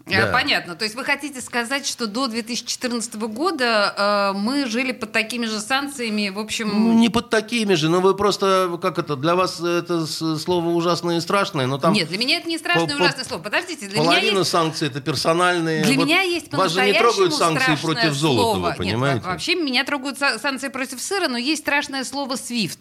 [0.06, 0.32] Да.
[0.32, 0.76] Понятно.
[0.76, 5.60] То есть вы хотите сказать, что до 2014 года э, мы жили под такими же
[5.60, 7.00] санкциями, в общем...
[7.00, 11.22] Не под такими же, но вы просто, как это, для вас это слово ужасное и
[11.22, 13.42] страшное, но там Нет, для меня это не страшное по- ужасное слово.
[13.42, 14.50] Подождите, для меня есть...
[14.50, 15.84] санкций это персональные.
[15.84, 18.76] Для Вот меня есть Вас же не трогают санкции против Золотого, слово.
[18.78, 19.16] понимаете?
[19.18, 22.78] Нет, во- вообще меня трогают са- санкции против сыра, но есть страшное слово SWIFT,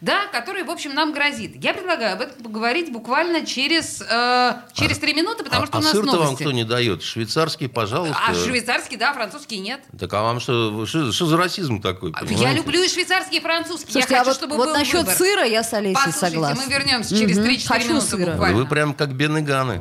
[0.00, 1.62] да, которое, в общем, нам грозит.
[1.62, 5.80] Я предлагаю об этом поговорить буквально через, э, через три минуты, потому а, что у
[5.80, 6.42] а нас сыр-то вам новости.
[6.42, 7.02] кто не дает?
[7.02, 8.16] Швейцарский, пожалуйста.
[8.26, 9.80] А швейцарский, да, французский нет.
[9.98, 12.10] Так а вам что, что, что за расизм такой?
[12.12, 12.56] Я понимаете?
[12.56, 13.92] люблю и швейцарский, и французский.
[13.92, 15.14] Слушайте, я а хочу, вот, чтобы вот был насчет выбор.
[15.14, 16.62] сыра я с Олесей Послушайте, согласна.
[16.64, 17.46] мы вернемся через Мгм.
[17.46, 18.30] 3-4 Хочу минуты сыра.
[18.32, 18.56] буквально.
[18.58, 19.80] Вы прям как Бен и Ганы.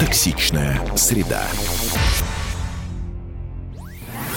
[0.00, 1.42] Токсичная среда.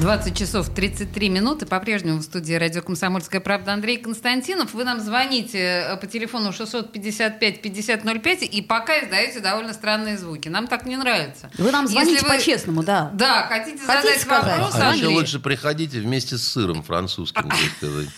[0.00, 1.66] 20 часов 33 минуты.
[1.66, 4.72] По-прежнему в студии радио «Комсомольская правда» Андрей Константинов.
[4.72, 10.48] Вы нам звоните э, по телефону 655-5005 и пока издаете довольно странные звуки.
[10.48, 11.50] Нам так не нравится.
[11.58, 13.10] Вы нам звоните Если вы- по-честному, да.
[13.12, 14.58] Да, хотите, Хотите задать сказать?
[14.58, 15.14] вопрос, А еще Андрей?
[15.18, 18.08] лучше приходите вместе с сыром французским, сказать.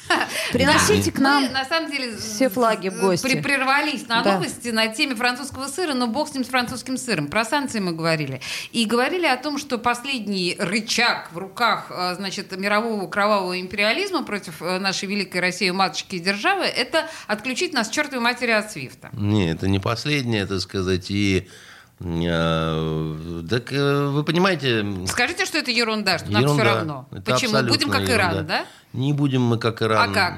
[0.52, 3.40] Приносите к нам на самом деле, все флаги в гости.
[3.42, 7.26] прервались на новости на теме французского сыра, но бог с ним с французским сыром.
[7.26, 8.40] Про санкции мы говорили.
[8.70, 14.62] И говорили о том, что последний рычаг в руках, э, значит, мирового кровавого империализма против
[14.62, 19.10] э, нашей великой России, матушки и державы, это отключить нас чертовой матери от Свифта.
[19.12, 21.48] Не, это не последнее, так сказать, и
[22.04, 26.64] Э, Так вы понимаете, Скажите, что это ерунда, что нам ерунда.
[26.64, 27.08] все равно.
[27.12, 27.62] Это Почему?
[27.62, 28.42] Будем как Иран, ерунда.
[28.42, 28.64] да?
[28.92, 30.10] Не будем мы как Иран.
[30.10, 30.34] А как?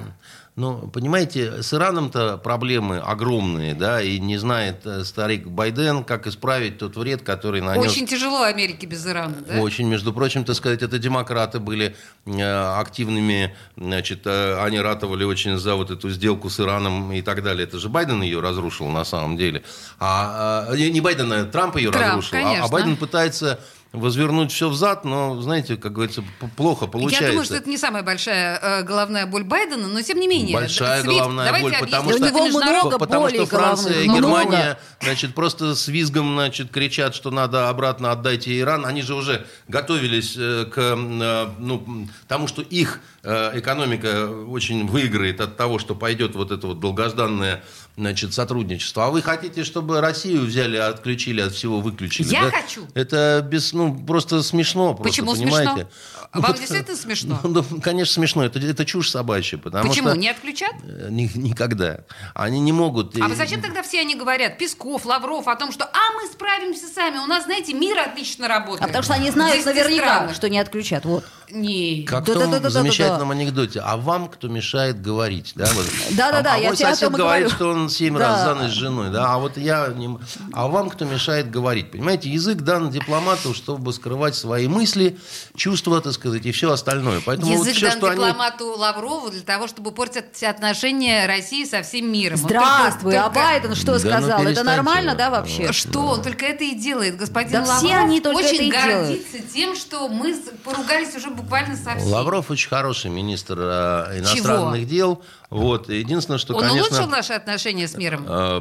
[0.56, 6.78] Ну, понимаете, с Ираном-то проблемы огромные, да, и не знает э, старик Байден, как исправить
[6.78, 9.58] тот вред, который нанес Очень тяжело Америке без Ирана, да?
[9.60, 15.58] Очень, между прочим, так сказать, это демократы были э, активными, значит, э, они ратовали очень
[15.58, 17.66] за вот эту сделку с Ираном и так далее.
[17.66, 19.64] Это же Байден ее разрушил на самом деле.
[19.98, 22.38] А, а, не Байден, а Трамп ее Трамп, разрушил.
[22.38, 22.64] А- конечно.
[22.64, 23.58] А, Байден пытается
[23.94, 26.22] возвернуть все взад, но, знаете, как говорится,
[26.56, 27.24] плохо получается.
[27.24, 30.56] Я думаю, что это не самая большая э, головная боль Байдена, но тем не менее.
[30.56, 34.08] Большая Свифт, головная боль, потому что- него много Потому что Франция и.
[34.08, 38.84] Германия, значит, просто с визгом, значит, кричат, что надо обратно отдайте Иран.
[38.84, 45.40] Они же уже готовились э, к э, ну, тому, что их э, экономика очень выиграет
[45.40, 47.62] от того, что пойдет вот это вот долгожданное
[47.96, 49.06] значит, сотрудничество.
[49.06, 52.28] А вы хотите, чтобы Россию взяли, отключили от всего, выключили?
[52.28, 52.50] Я да?
[52.50, 52.86] хочу.
[52.94, 54.94] Это без, ну, просто смешно.
[54.94, 55.72] Просто, Почему понимаете?
[55.72, 55.88] смешно?
[56.32, 57.40] А Вам действительно смешно?
[57.44, 58.44] Ну, ну, конечно, смешно.
[58.44, 59.58] Это, это чушь собачья.
[59.58, 60.08] Потому Почему?
[60.08, 60.72] Что, Не отключат?
[60.82, 62.00] Э, ни- Никогда.
[62.34, 63.16] Они не могут...
[63.16, 66.26] А э, вы зачем тогда все они говорят, Песков, Лавров, о том, что «а мы
[66.28, 68.82] справимся сами, у нас, знаете, мир отлично работает».
[68.82, 71.04] А потому что они знают 10 наверняка, что не отключат.
[71.04, 71.24] Вот.
[71.50, 72.02] Не.
[72.02, 73.80] Как Да, в да, том да, да, да, замечательном анекдоте.
[73.80, 75.52] А вам кто мешает говорить?
[75.54, 75.86] Да, вот.
[76.10, 77.54] Да-да-да, а, я а тебе о том говорит, говорю.
[77.54, 78.28] что он семь Да.
[78.28, 79.10] раз за ночь с женой.
[79.10, 79.32] Да?
[79.32, 79.88] А вот я...
[79.88, 80.18] Не...
[80.52, 81.90] А вам кто мешает говорить?
[81.90, 85.18] Понимаете, язык дан дипломату, чтобы скрывать свои мысли,
[85.56, 87.20] чувства, так сказать, и все остальное.
[87.24, 88.16] Поэтому вот Язык все, дан что они...
[88.16, 92.36] дипломату Лаврову для того, чтобы портить отношения России со всем миром.
[92.36, 94.20] Здравствуй, только- а Байден что Да ну сказал?
[94.38, 95.72] Это перестаньте нормально, да, вообще?
[95.72, 96.00] Что?
[96.00, 97.16] Он только это и делает.
[97.16, 101.30] Господин Да Лавров все они только очень это и гордится тем, что мы поругались уже
[101.30, 102.10] буквально со всеми.
[102.10, 105.22] Лавров очень хороший министр э, иностранных дел.
[105.50, 105.88] Вот.
[105.88, 106.88] Единственное, что, Он конечно...
[106.88, 108.24] улучшил наши отношения с миром?
[108.28, 108.60] А,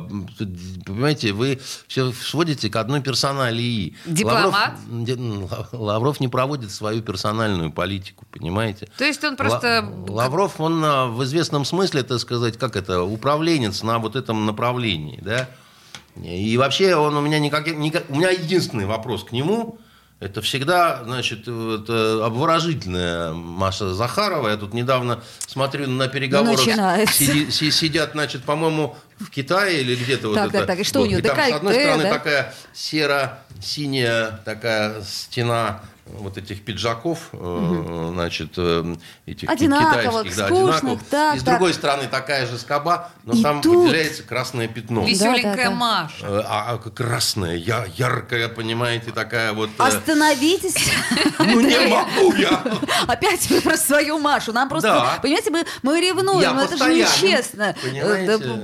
[0.86, 3.96] Понимаете, вы все сводите к одной персоналии.
[4.06, 4.74] Дипломат?
[4.90, 8.88] Лавров, Лавров не проводит свою персональную политику, понимаете?
[8.98, 9.88] То есть он просто...
[10.08, 14.46] Ла- Лавров, он а, в известном смысле, так сказать, как это, управленец на вот этом
[14.46, 15.50] направлении, да?
[16.22, 19.80] И вообще он у меня никак, никак- у меня единственный вопрос к нему,
[20.24, 24.48] это всегда, значит, вот, э, обворожительная Маша Захарова.
[24.50, 26.58] Я тут недавно смотрю на переговорах.
[26.58, 27.14] начинается.
[27.24, 30.60] сиди- си- сидят, значит, по-моему, в Китае или где-то вот Так, это.
[30.60, 32.10] так, так, и что у Вот, нее, там, с одной стороны, да?
[32.14, 40.76] такая серо-синяя такая стена вот этих пиджаков, э, значит, э, этих Одинаковых, китайских, да, скучных,
[40.76, 41.04] одинаковых.
[41.10, 41.54] так, И с так.
[41.56, 45.06] другой стороны такая же скоба, но И там тут- выделяется красное пятно.
[45.06, 45.72] Веселенькая Да, да, да.
[45.76, 46.26] Маша.
[46.26, 49.70] Э, А, а красная, я, яркая, понимаете, такая вот...
[49.78, 50.76] Остановитесь.
[51.40, 52.64] Ну не могу я.
[53.08, 54.54] Опять вы про свою Машу.
[54.54, 57.76] Нам просто, понимаете, мы, ревнуем, это же нечестно.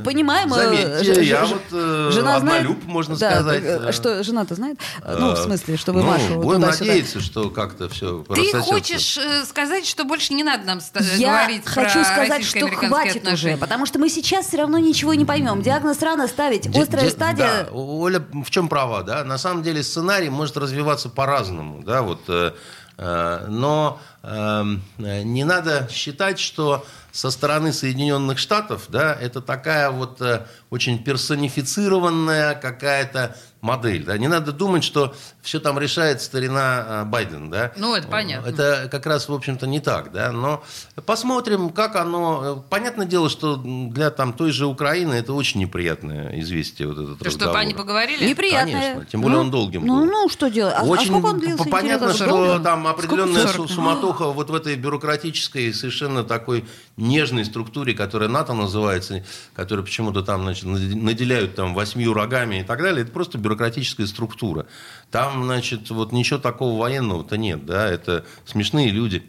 [0.03, 0.49] Понимаем.
[0.49, 2.61] Заметьте, я вот, жена знает?
[2.61, 3.95] однолюб, можно Да, сказать.
[3.95, 4.79] Что, жена-то знает?
[5.05, 6.85] Ну, в смысле, что вы ну, Машу Будем туда-сюда.
[6.85, 11.27] надеяться, что как-то все Ты хочешь э, сказать, что больше не надо нам ста- Я
[11.43, 13.53] говорить хочу про сказать, что хватит отношения?
[13.53, 15.61] уже, потому что мы сейчас все равно ничего не поймем.
[15.61, 16.67] Диагноз рано ставить.
[16.75, 17.63] Острая де- стадия.
[17.65, 19.23] да, Оля в чем права, да?
[19.23, 22.21] На самом деле сценарий может развиваться по-разному, да, вот.
[22.27, 22.51] э,
[22.97, 24.63] э, но э,
[24.97, 32.55] не надо считать, что со стороны Соединенных Штатов, да, это такая вот э, очень персонифицированная
[32.55, 34.17] какая-то модель, да.
[34.17, 37.71] Не надо думать, что все там решает старина э, Байден, да.
[37.77, 38.47] Ну, это понятно.
[38.49, 40.31] Это как раз, в общем-то, не так, да.
[40.31, 40.63] Но
[41.05, 42.63] посмотрим, как оно.
[42.69, 47.25] Понятное дело, что для там той же Украины это очень неприятное известие вот этот То,
[47.25, 47.53] разговор.
[47.53, 48.25] чтобы они поговорили?
[48.29, 48.81] Неприятное.
[48.93, 50.05] Конечно, тем более он долгим Ну, был.
[50.05, 50.75] ну, что делать?
[50.77, 51.63] А, а Очень сколько он длился?
[51.65, 56.65] понятно, что там определенная суматоха вот в этой бюрократической, совершенно такой
[56.97, 59.23] нежной структуре, которая НАТО называется,
[59.55, 64.05] которая почему-то там значит, наде- наделяют там восьмью рогами и так далее, это просто бюрократическая
[64.05, 64.67] структура.
[65.09, 69.23] Там, значит, вот ничего такого военного-то нет, да, это смешные люди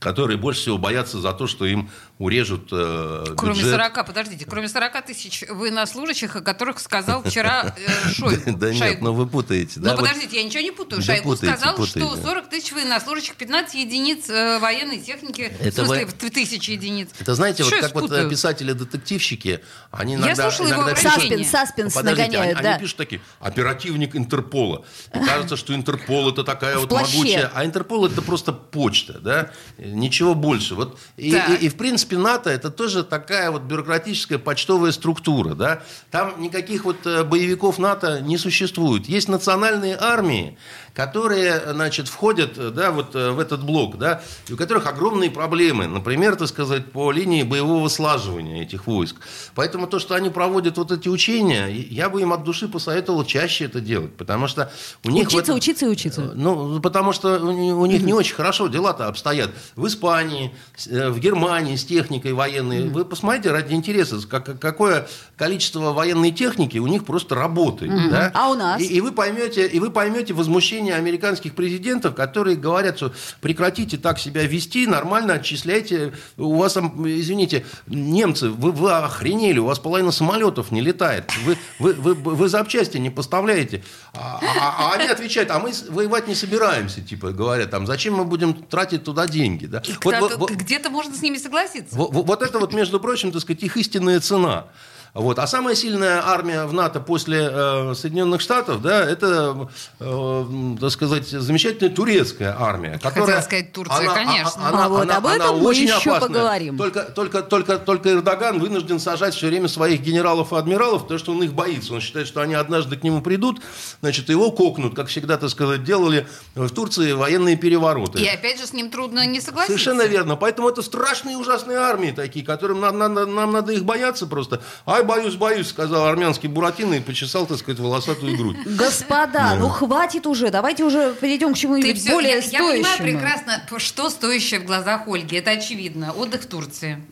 [0.00, 3.70] которые больше всего боятся за то, что им урежут э, Кроме бюджет.
[3.70, 8.58] 40, подождите, кроме 40 тысяч военнослужащих, о которых сказал вчера э, Шойгу.
[8.58, 9.80] Да нет, но вы путаете.
[9.80, 11.00] Ну, подождите, я ничего не путаю.
[11.00, 17.08] Шойгу сказал, что 40 тысяч военнослужащих, 15 единиц э, военной техники, в смысле, тысячи единиц.
[17.18, 21.46] Это знаете, вот я как вот э, писатели-детективщики, они Я иногда, слушала его иногда обращение.
[21.46, 22.70] Саспенс, нагоняют, они, да.
[22.74, 24.84] они пишут такие, оперативник Интерпола.
[25.14, 27.50] И кажется, что Интерпол это такая вот могучая...
[27.54, 29.52] А Интерпол это просто почта, да?
[29.78, 30.74] Ничего больше.
[30.74, 35.82] Вот и, в принципе, НАТО это тоже такая вот бюрократическая почтовая структура, да?
[36.10, 39.06] Там никаких вот э, боевиков НАТО не существует.
[39.06, 40.56] Есть национальные армии,
[41.04, 45.30] которые, значит, входят, э, да, вот э, в этот блок, да, и у которых огромные
[45.30, 49.16] проблемы, например, так сказать, по линии боевого слаживания этих войск.
[49.54, 53.64] Поэтому то, что они проводят вот эти учения, я бы им от души посоветовал чаще
[53.64, 54.70] это делать, потому что
[55.04, 55.28] у них...
[55.28, 56.32] Учиться, этом- учиться и учиться.
[56.34, 59.50] ну, потому что у у них не очень хорошо дела-то обстоят.
[59.76, 60.52] В Испании,
[60.86, 62.90] э, в Германии с техникой военной.
[62.90, 65.08] Вы посмотрите ради интереса, как- какое
[65.38, 67.90] количество военной техники у них просто работает.
[68.10, 68.30] да?
[68.34, 68.82] А у нас?
[68.82, 74.18] И, и вы поймете, и вы поймете возмущение американских президентов, которые говорят, что прекратите так
[74.18, 76.12] себя вести, нормально отчисляйте.
[76.36, 81.30] У вас, там, извините, немцы, вы, вы охренели, у вас половина самолетов не летает.
[81.44, 83.82] Вы, вы, вы, вы запчасти не поставляете.
[84.14, 88.24] А, а- а они отвечают, а мы воевать не собираемся, типа, говорят, там, зачем мы
[88.24, 89.66] будем тратить туда деньги.
[89.66, 89.82] Да?
[90.04, 91.94] Вот- вот- Где-то можно с ними согласиться.
[91.96, 94.66] вот, вот- вот это вот, между прочим, так сказать, их истинная цена.
[95.14, 95.38] Вот.
[95.40, 99.68] А самая сильная армия в НАТО после э, Соединенных Штатов, да, это,
[99.98, 100.44] э,
[100.80, 102.98] так сказать, замечательная турецкая армия.
[103.02, 104.52] Которая, сказать, Турция, конечно.
[104.62, 106.20] А вот об этом мы очень еще опасная.
[106.20, 106.78] поговорим.
[106.78, 111.32] Только, только, только, только Эрдоган вынужден сажать все время своих генералов и адмиралов, потому что
[111.32, 111.94] он их боится.
[111.94, 113.60] Он считает, что они однажды к нему придут,
[114.00, 118.20] значит, его кокнут, как всегда, так сказать, делали в Турции военные перевороты.
[118.20, 119.72] И опять же с ним трудно не согласиться.
[119.78, 120.36] Совершенно верно.
[120.36, 124.60] Поэтому это страшные ужасные армии такие, которым нам, надо- нам надо их бояться просто.
[125.00, 128.58] Ай, боюсь, боюсь, сказал армянский Буратино и почесал, так сказать, волосатую грудь.
[128.66, 133.18] Господа, ну хватит уже, давайте уже перейдем к чему-нибудь более я, я понимаю стоящему.
[133.18, 135.36] прекрасно, что стоящее в глазах Ольги.
[135.36, 136.12] Это очевидно.
[136.12, 137.02] Отдых в Турции.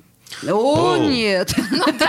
[0.47, 0.97] О, О.
[0.99, 1.55] нет.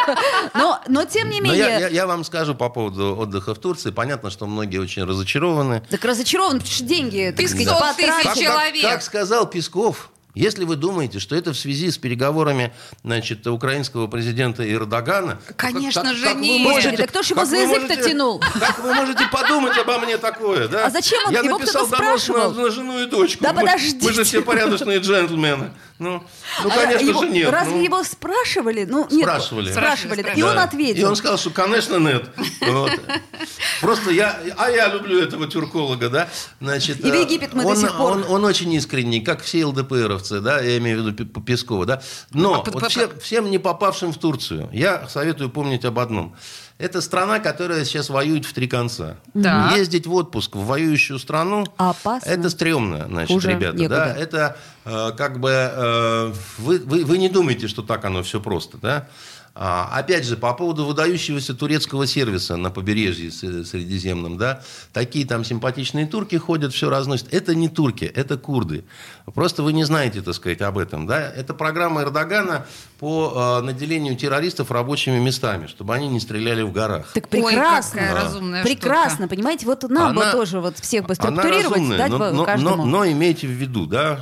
[0.54, 3.60] Но, но тем не Но я, я- менее, я вам скажу по поводу отдыха в
[3.60, 3.92] Турции.
[3.92, 5.82] Понятно, что многие очень разочарованы.
[5.90, 8.24] так разочарован, потому что деньги, так Пятьсот сказать, тысяч потратили.
[8.24, 8.82] Как, как- человек.
[8.84, 12.74] как сказал Песков, если вы думаете, что это в связи с переговорами
[13.04, 15.40] значит, украинского президента Эрдогана...
[15.58, 16.62] Конечно как- же как вы нет.
[16.62, 18.40] можете- Да кто ж его за вы язык-то тянул?
[18.60, 20.86] Как вы можете подумать обо мне такое, да?
[20.86, 23.44] А зачем он- Я его написал донос на, на жену и дочку.
[23.44, 24.06] Да мы, подождите.
[24.06, 25.72] Мы же все порядочные джентльмены.
[26.00, 26.24] Ну,
[26.64, 27.50] ну А конечно его- же, нет.
[27.52, 27.84] Разве ну.
[27.84, 28.86] его спрашивали?
[28.90, 29.72] Ну, нет, Спрашивали.
[29.72, 30.22] Спрашивали.
[30.22, 30.32] да.
[30.32, 30.64] И он Да.
[30.64, 31.02] ответил.
[31.02, 32.30] И он сказал, что, конечно, нет.
[32.62, 32.92] Вот.
[33.82, 36.30] Просто я, а я люблю этого тюрколога, да.
[36.62, 38.12] Значит, И в э, Египет мы до он, сих пор.
[38.14, 42.02] Он, он очень искренний, как все ЛДПРовцы, да, я имею в виду Пескова, да.
[42.32, 46.36] Но А, вот п- все- всем не попавшим в Турцию, я советую помнить об одном.
[46.78, 49.18] Это страна, которая сейчас воюет в три конца.
[49.34, 49.76] Так.
[49.76, 52.30] Ездить в отпуск в воюющую страну, Опасно.
[52.30, 53.78] это стрёмно, значит, Хуже ребята.
[53.78, 53.96] некуда.
[53.96, 58.40] Да, это э, как бы э, вы, вы, вы не думаете, что так оно все
[58.40, 59.08] просто, да?
[59.56, 64.62] А, опять же, по поводу выдающегося турецкого сервиса на побережье С- Средиземном, да,
[64.94, 67.34] такие там симпатичные турки ходят, все разносят.
[67.34, 68.86] Это не турки, это курды.
[69.34, 71.20] Просто вы не знаете, так сказать, об этом, да.
[71.30, 72.66] Это программа Эрдогана
[73.00, 77.12] по э, наделению террористов рабочими местами, чтобы они не стреляли в горах.
[77.14, 78.00] Так Ой, прекрасно.
[78.00, 79.30] какая разумная прекрасно, штука.
[79.36, 82.32] понимаете, вот нам бы Она- тоже вот всех бы Она структурировать, разумная, дать но, бы
[82.32, 82.76] но- каждому.
[82.78, 84.22] но- но имейте в виду, да,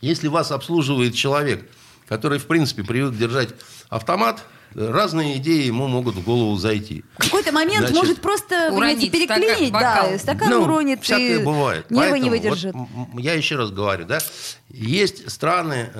[0.00, 1.68] если вас обслуживает человек,
[2.08, 3.50] который, в принципе, привык держать
[3.90, 4.42] автомат,
[4.74, 7.04] разные идеи ему могут в голову зайти.
[7.18, 10.10] В какой-то момент Значит, может просто, уронить переклинить, стакан, бокал.
[10.12, 11.90] да, стакан Ну, уронит, всякое и бывает.
[11.90, 12.74] нервы Поэтому не вот выдержит.
[12.74, 14.20] м- я еще раз говорю, да,
[14.68, 15.90] есть страны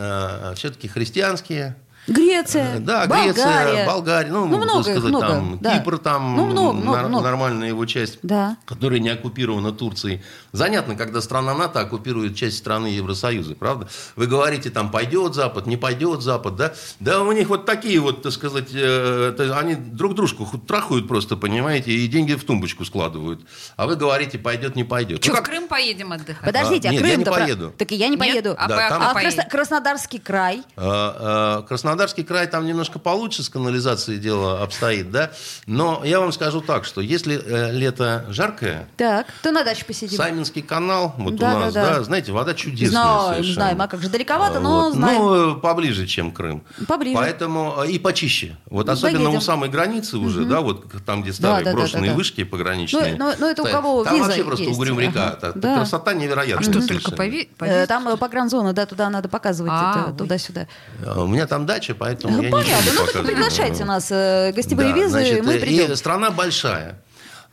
[0.57, 3.32] все-таки христианские, Греция, Э, Да, Болгария.
[3.32, 5.78] Греция, Болгария, ну, Ну, много, сказать, много, там, да.
[5.78, 8.56] Кипр там, Ну, много, много, нар- нормальная его часть, Да.
[8.64, 10.22] которая не оккупирована Турцией.
[10.52, 13.88] Занятно, когда страна НАТО оккупирует часть страны Евросоюза, правда?
[14.16, 16.72] Вы говорите, там, пойдет Запад, не пойдет Запад, да?
[16.98, 21.92] Да у них вот такие вот, так сказать, э, они друг дружку трахают просто, понимаете,
[21.92, 23.42] и деньги в тумбочку складывают.
[23.76, 25.22] А вы говорите, пойдет, не пойдет.
[25.22, 26.44] Что, Ну, в как- Крым поедем отдыхать?
[26.44, 27.72] Подождите, а, нет, я не поеду.
[27.76, 28.20] Так и я не Нет?
[28.20, 28.54] поеду.
[28.58, 29.14] А Да, там- а А?
[29.14, 30.62] Красно- Краснодарский край?
[30.76, 35.33] Э, э, Краснодарский край там немножко получше с канализацией дело обстоит, да?
[35.66, 40.16] Но я вам скажу так, что если э, лето жаркое, Так, то на даче посидим.
[40.16, 42.03] Сайминский канал, вот Да, у нас, да, да, да.
[42.05, 43.55] знаете, вода чудесная Знаем, совершенно.
[43.55, 43.83] знаем.
[43.83, 44.94] А как же, далековато, но Вот.
[44.94, 45.20] знаем.
[45.20, 46.62] Ну, поближе, чем Крым.
[46.87, 47.16] Поближе.
[47.16, 48.57] Поэтому э, и почище.
[48.66, 49.38] Вот особенно Поедем.
[49.38, 52.16] у самой границы уже, да, вот там, где старые да, да, брошенные да, да.
[52.16, 53.16] вышки пограничные.
[53.18, 54.79] Ну, ну, ну, это у кого Там виза вообще просто есть.
[54.79, 55.37] угрюм река.
[55.42, 55.53] Ага.
[55.57, 55.74] Да.
[55.79, 56.59] Красота невероятная.
[56.61, 57.16] А что, только совершенно.
[57.16, 57.87] по ви- по Э?
[57.88, 60.68] Там э, погранзона, да, туда надо показывать, А, это, туда-сюда.
[61.16, 63.27] У меня там дача, поэтому Ну, я понятно, не буду ну так показывать.
[63.27, 65.93] приглашайте нас, э, гостевые Да, визы, значит, мы придем.
[65.93, 67.03] И страна большая.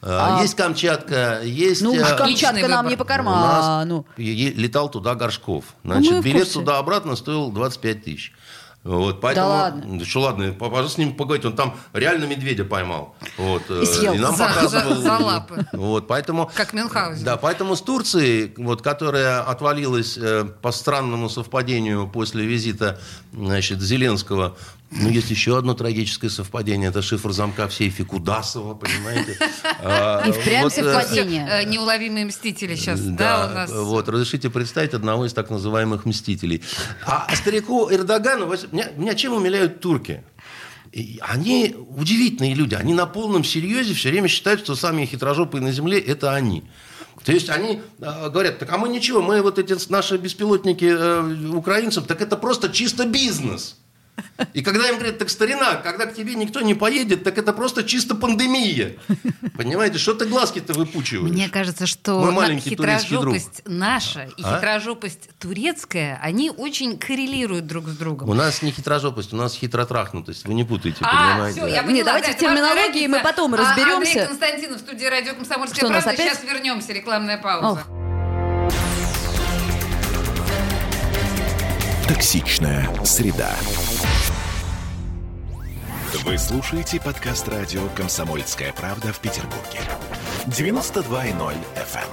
[0.02, 0.42] Э, А.
[0.42, 1.82] Есть Камчатка, есть...
[1.82, 2.92] Ну, э, уж Камчатка нам выбор.
[2.92, 4.06] не по карману.
[4.18, 5.66] е- летал туда Горшков.
[5.84, 8.34] мы Значит, билет туда-обратно стоил 25 тысяч.
[8.88, 10.00] Вот, поэтому, ладно?
[10.00, 11.43] Да что ладно, пожалуйста, с ним поговорить.
[11.45, 13.15] Он там реально медведя поймал.
[13.38, 14.15] Вот, И съел.
[14.15, 14.95] нам За- показывал.
[14.95, 15.65] за- за лапы.
[15.73, 16.50] Вот, поэтому...
[16.56, 17.26] Как Мюнхгаузен.
[17.26, 22.97] Да, поэтому с Турцией, вот, которая отвалилась э, по странному совпадению после визита
[23.34, 24.56] значит, Зеленского
[24.89, 26.89] Ну, есть еще одно трагическое совпадение.
[26.89, 29.38] Это шифр замка в сейфе Кудасова, понимаете?
[29.82, 31.47] А, И впрямь э, совпадение.
[31.50, 33.71] Э, Неуловимые мстители сейчас, да, у нас.
[33.71, 36.63] Вот, разрешите представить одного из так называемых мстителей.
[37.06, 40.23] А старику Эрдогану, меня, чем умиляют турки?
[40.93, 42.76] И Они удивительные люди.
[42.76, 46.63] Они на полном серьезе все время считают, что самые хитрожопые на земле– это они.
[47.25, 51.50] То есть они э, говорят, так а мы ничего, мы вот эти наши беспилотники э,
[51.50, 53.75] украинцев, так это просто чисто бизнес.
[54.54, 57.84] И когда им говорят, так старина, когда к тебе никто не поедет, так это просто
[57.84, 58.96] чисто пандемия.
[59.56, 61.32] Понимаете, что ты глазки-то выпучиваешь?
[61.32, 62.22] Мне кажется, что
[62.60, 64.56] хитрожопость наша и А?
[64.56, 68.30] хитрожопость турецкая, они очень коррелируют друг с другом.
[68.30, 70.46] У нас не хитрожопость, у нас хитротрахнутость.
[70.46, 71.60] Вы не путайте, А, понимаете?
[71.62, 71.94] все, я поняла.
[71.98, 73.96] Не, давайте да, в терминологии мы потом А, разберемся.
[73.96, 76.15] Андрей Константинов, студии радио «Комсомольская Что, правда».
[76.15, 77.68] Сейчас вернемся, рекламная пауза.
[77.82, 78.96] Ох.
[82.08, 83.53] Токсичная среда.
[86.23, 89.81] Вы слушаете подкаст радио «Комсомольская правда» в Петербурге.
[90.45, 92.08] 92.0 FM.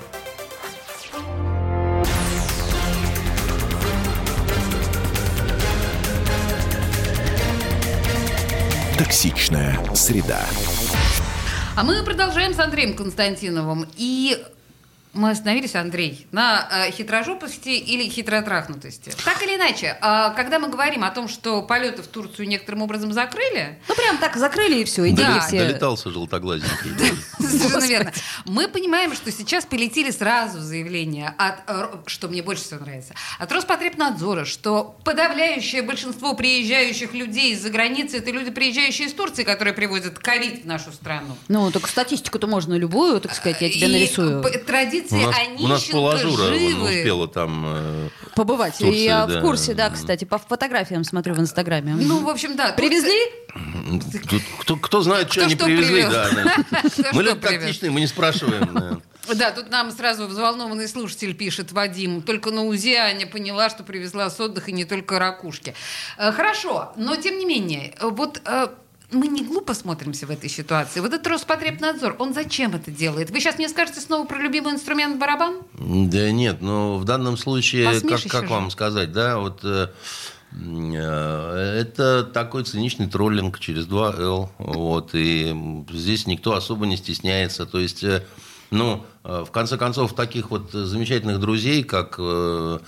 [8.99, 10.45] Токсичная среда.
[11.77, 13.87] А мы продолжаем с Андреем Константиновым.
[13.97, 14.45] И
[15.15, 19.13] мы остановились, Андрей, на э, хитрожопости или хитротрахнутости.
[19.25, 23.13] Так или иначе, а, когда мы говорим о том, что полеты в Турцию некоторым образом
[23.13, 25.41] закрыли, Ну, прям так закрыли и все, и Да.
[25.41, 25.59] все.
[25.59, 26.93] Долетался желтоглазенький.
[27.39, 28.13] Совершенно верно.
[28.45, 33.51] Мы понимаем, что сейчас полетели сразу заявления от, э, что мне больше всего нравится, от
[33.53, 40.19] Роспотребнадзора, что подавляющее большинство приезжающих людей из-за границы это люди, приезжающие из Турции, которые привозят
[40.19, 41.37] ковид в нашу страну.
[41.49, 44.43] Ну, только статистику-то можно любую, так сказать, я тебе И нарисую.
[44.43, 44.59] п-
[45.09, 46.85] традиции У нас, у нас Онищенко Положура вон живы.
[46.99, 47.65] успела там...
[47.67, 48.75] э, Побывать.
[48.75, 49.39] в Турции, я да.
[49.39, 51.95] в курсе, да, кстати, по фотографиям смотрю в Инстаграме.
[51.95, 52.73] Ну, в общем, да.
[52.73, 53.19] Привезли?
[54.29, 56.03] Тут кто, кто знает, что Кто они что привезли.
[56.03, 56.11] привез.
[56.11, 57.11] да, да.
[57.13, 57.61] Мы люди привез.
[57.61, 58.69] тактичные, мы не спрашиваем.
[58.75, 58.99] да.
[59.35, 64.29] Да, тут нам сразу взволнованный слушатель пишет, Вадим, только на УЗИ Аня поняла, что привезла
[64.29, 65.75] с отдыха не только ракушки.
[66.19, 68.67] Э, Хорошо, но тем не менее, вот э,
[69.15, 71.01] мы не глупо смотримся в этой ситуации.
[71.01, 73.31] Вот этот Роспотребнадзор, он зачем это делает?
[73.31, 75.63] Вы сейчас мне скажете снова про любимый инструмент барабан?
[75.79, 78.51] Да нет, но в данном случае, как, Посмешище как же.
[78.51, 79.89] вам сказать, да, вот э,
[80.53, 87.79] э, это такой циничный троллинг через 2Л, вот, и здесь никто особо не стесняется, то
[87.79, 88.25] есть, э,
[88.71, 92.79] ну, э, в конце концов, таких вот замечательных друзей, как э,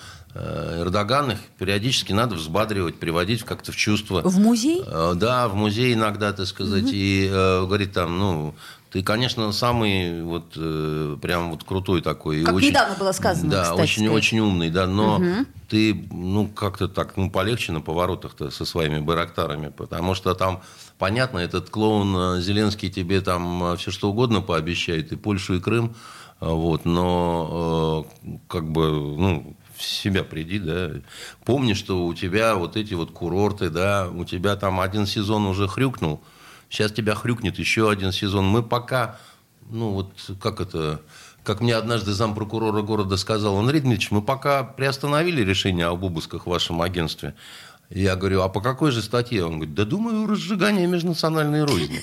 [0.83, 4.21] Эрдоган, их периодически надо взбадривать, приводить как-то в чувство.
[4.23, 4.83] В музей?
[4.87, 8.55] Э, Да, в музей иногда, так сказать, и э, говорит там, ну,
[8.91, 12.43] ты, конечно, самый вот э, прям вот крутой такой.
[12.45, 15.21] Как очень, недавно было сказано, Да, кстати очень, очень умный, да, но
[15.69, 20.63] ты, ну, как-то так, ну, полегче на поворотах-то со своими байрактарами, потому что там,
[20.99, 25.95] понятно, этот клоун э, Зеленский тебе там все что угодно пообещает, и Польшу, и Крым,
[26.41, 30.91] вот, но э, как бы, ну, в себя приди, да.
[31.45, 35.69] Помни, что у тебя вот эти вот курорты, да, у тебя там один сезон уже
[35.69, 36.23] хрюкнул,
[36.69, 38.47] сейчас тебя хрюкнет еще один сезон.
[38.47, 39.19] Мы пока,
[39.71, 41.01] ну вот как это,
[41.43, 46.51] как мне однажды зампрокурора города сказал, Андрей Дмитриевич, мы пока приостановили решение об обысках в
[46.51, 47.35] вашем агентстве.
[47.89, 49.45] Я говорю, а по какой же статье?
[49.45, 52.01] Он говорит, да думаю, разжигание межнациональной розни.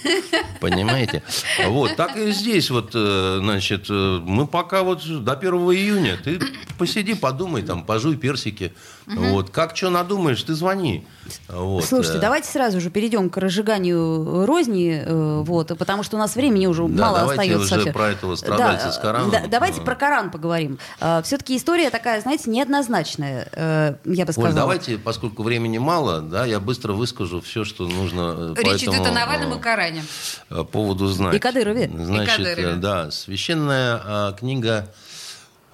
[0.61, 1.23] Понимаете?
[1.67, 6.39] Вот, так и здесь вот, э, значит, э, мы пока вот до 1 июня, ты
[6.77, 8.73] посиди, подумай, там, пожуй персики.
[9.05, 11.05] Вот, как что надумаешь, ты звони.
[11.49, 15.03] Вот, Слушайте, э, давайте сразу же перейдем к разжиганию розни,
[15.43, 17.59] вот, потому что у нас времени уже Да, мало давайте остается.
[17.65, 17.93] уже совсем.
[17.93, 19.31] про этого страдальца с Кораном.
[19.31, 19.83] да, давайте А.
[19.83, 20.79] про Коран поговорим.
[21.23, 24.47] Все-таки история такая, знаете, неоднозначная, я бы сказала.
[24.47, 28.83] Оль, давайте, поскольку времени мало, да, я быстро выскажу все, что нужно э, по Речь
[28.83, 30.03] идет этому, о Навальном и Коране.
[30.49, 31.35] э, поводу знать.
[31.35, 31.89] И Кадырове.
[31.93, 32.67] Значит, И Кадырове.
[32.73, 34.93] э, да, священная э, книга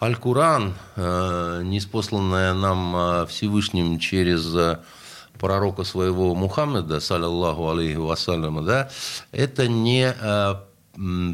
[0.02, 4.80] Аль-Куран, э, неспосланная нам э, Всевышним через э,
[5.40, 8.90] пророка своего Мухаммеда, саллиллаху алейхи вассаляма, да,
[9.32, 10.56] это не э,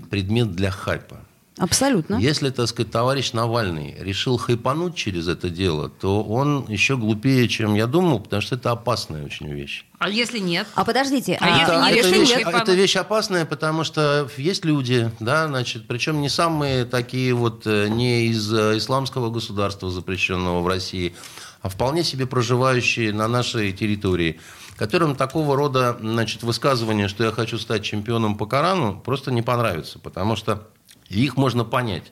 [0.09, 1.18] предмет для хайпа.
[1.58, 2.16] Абсолютно.
[2.16, 7.76] Если, так сказать, товарищ Навальный решил хайпануть через это дело, то он еще глупее, чем
[7.76, 9.86] я думал, потому что это опасная очень вещь.
[9.97, 10.68] А если нет?
[10.76, 12.62] А подождите, А если не это, решили вещь, хайпануть?
[12.64, 17.88] это вещь опасная, потому что есть люди, да, значит, причем не самые такие вот, э,
[17.88, 21.16] не из э, исламского государства, запрещенного в России,
[21.62, 24.41] а вполне себе проживающие на нашей территории,
[24.76, 29.99] которым такого рода, значит, высказывание, что я хочу стать чемпионом по Корану, просто не понравится,
[29.99, 30.68] потому что
[31.10, 32.12] их можно понять,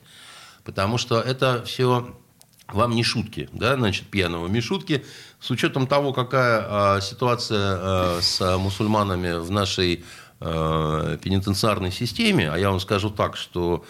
[0.64, 2.14] потому что это все
[2.68, 5.04] вам не шутки, да, значит, пьяного Мишутки.
[5.40, 10.04] С учетом того, какая а, ситуация а, с мусульманами в нашей
[10.40, 13.84] а, пенитенциарной системе, а я вам скажу так, что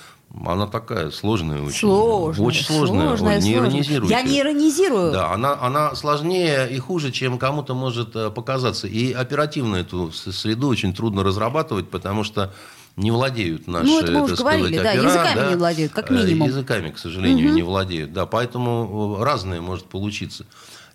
[0.45, 1.79] она такая сложная очень.
[1.79, 3.07] Сложная, Очень сложная.
[3.09, 4.15] сложная, не иронизируйте.
[4.15, 5.13] Я не иронизирую.
[5.13, 8.89] Да, она, она сложнее и хуже, чем кому-то может э, показаться.
[8.89, 12.53] И оперативно эту среду очень трудно разрабатывать, потому что
[12.97, 16.11] не владеют наши, Ну, это мы уже сказать, говорили, да, опера, языками не владеют, как
[16.11, 16.49] Э, минимум.
[16.49, 18.13] Языками, к сожалению, не владеют.
[18.13, 20.47] Да, поэтому э, разное может получиться.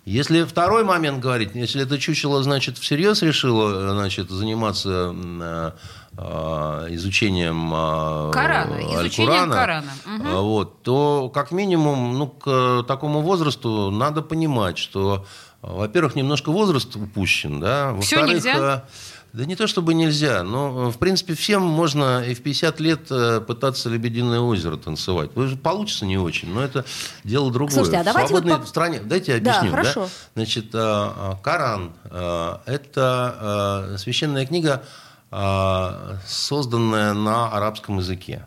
[0.06, 5.14] Если второй момент говорить, если это чучело, значит, всерьез решило, э, значит, заниматься
[6.90, 7.70] изучением
[8.32, 9.92] Корана, изучением Аль-Курана, Корана.
[10.04, 10.26] Мгм.
[10.26, 15.24] а, вот, то как минимум ну, к такому возрасту надо понимать, что,
[15.62, 18.84] во-первых, немножко возраст упущен, да, во-вторых, нельзя?
[19.32, 23.00] Да не то чтобы нельзя, но, э, в принципе, всем можно и в 50 лет
[23.10, 25.30] э, пытаться «Лебединое озеро» танцевать.
[25.34, 26.84] Вы же Получится не очень, но это
[27.24, 27.74] дело другое.
[27.74, 29.70] Слушайте, а В давайте вот свободной по- стране, дайте я Да, объясню.
[29.76, 30.08] хорошо.
[30.34, 31.92] Значит, а, а, Коран
[32.66, 34.82] это священная книга,
[36.26, 38.46] созданная на арабском языке.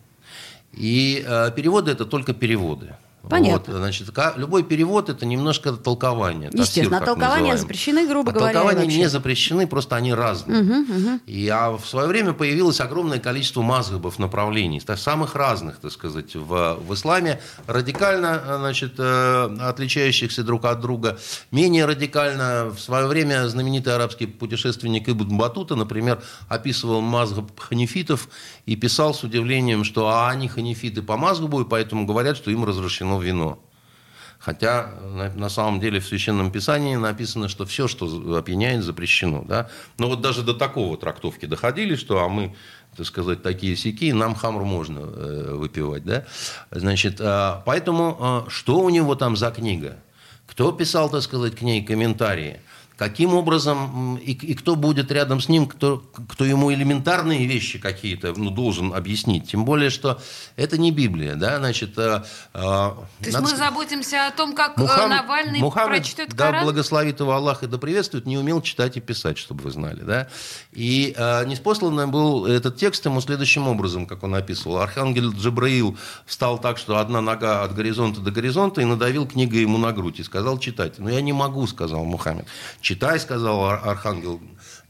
[0.74, 2.96] И э, переводы это только переводы.
[3.30, 3.74] Понятно.
[3.74, 6.50] Вот, значит, любой перевод это немножко толкование.
[6.52, 7.60] Естественно, а как толкования называем.
[7.60, 8.98] запрещены, грубо а говоря, Толкования вообще.
[8.98, 11.20] не запрещены, просто они разные.
[11.26, 16.80] И а в свое время появилось огромное количество мазгабов направлений, самых разных, так сказать, в,
[16.86, 21.18] в исламе, радикально э, значит, э, отличающихся друг от друга.
[21.52, 28.28] Менее радикально в свое время знаменитый арабский путешественник Ибн Батута, например, описывал мазгаб ханифитов
[28.66, 32.66] и писал с удивлением, что а они ханифиты по мазгабу, и поэтому говорят, что им
[32.66, 33.60] разрешено вино.
[34.44, 34.90] Хотя
[35.36, 39.46] на, самом деле в Священном Писании написано, что все, что опьяняет, запрещено.
[39.48, 39.70] Да?
[39.98, 42.54] Но вот даже до такого трактовки доходили, что а мы,
[42.98, 46.04] так сказать, такие сики, нам хамру можно э, выпивать.
[46.04, 46.26] Да?
[46.72, 49.96] Значит, а, поэтому а, что у него там за книга?
[50.46, 52.60] Кто писал, так сказать, к ней комментарии?
[52.98, 58.34] Каким образом и, и кто будет рядом с ним, кто, кто ему элементарные вещи какие-то
[58.38, 59.50] ну, должен объяснить?
[59.50, 60.22] Тем более, что
[60.58, 61.98] это не Библия, да, значит.
[61.98, 62.24] а,
[62.54, 66.64] а, То есть мы заботимся о том, как э, Мухам- Навальный Мухаммед, прочтет да Коран?
[66.66, 70.02] благословит его Аллах и да приветствует, не умел читать и писать, чтобы вы знали.
[70.02, 70.28] Да?
[70.72, 74.78] И э, неспосланный был этот текст ему следующим образом, как он описывал.
[74.78, 79.80] Архангел Джабраил встал так, что одна нога от горизонта до горизонта и надавил книгой ему
[79.80, 81.00] на грудь и сказал читать.
[81.00, 82.46] Но я не могу, сказал Мухаммед.
[82.84, 84.42] Читай, сказал Ар- Архангел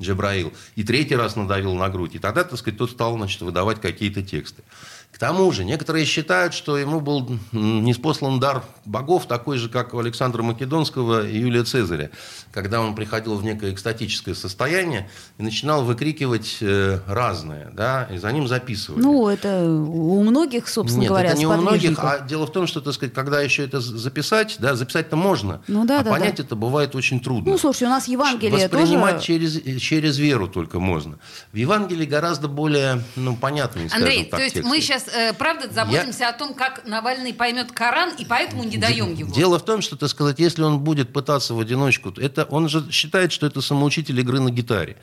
[0.01, 0.51] Джабраил.
[0.75, 2.15] И третий раз надавил на грудь.
[2.15, 4.63] И тогда, так сказать, тот стал значит, выдавать какие-то тексты.
[5.11, 9.99] К тому же, некоторые считают, что ему был неспослан дар богов, такой же, как у
[9.99, 12.09] Александра Македонского и Юлия Цезаря,
[12.53, 18.31] когда он приходил в некое экстатическое состояние и начинал выкрикивать э, разное, да, и за
[18.31, 19.01] ним записывали.
[19.01, 22.67] Ну, это у многих, собственно Нет, говоря, это не у многих, а дело в том,
[22.67, 26.35] что, так сказать, когда еще это записать, да, записать-то можно, Ну да, а да, понять
[26.35, 26.43] да.
[26.43, 27.51] это бывает очень трудно.
[27.51, 29.25] Ну, слушайте, у нас Евангелие Воспринимать тоже...
[29.25, 31.17] через, через веру только можно.
[31.51, 34.69] В Евангелии гораздо более ну, понятный, скажем Андрей, так, то есть текст.
[34.69, 35.05] мы сейчас,
[35.39, 39.33] правда, заботимся о том, как Навальный поймет Коран, и поэтому не даем его.
[39.33, 42.69] Дело в том, что, так сказать, если он будет пытаться в одиночку, то это он
[42.69, 44.97] же считает, что это самоучитель игры на гитаре.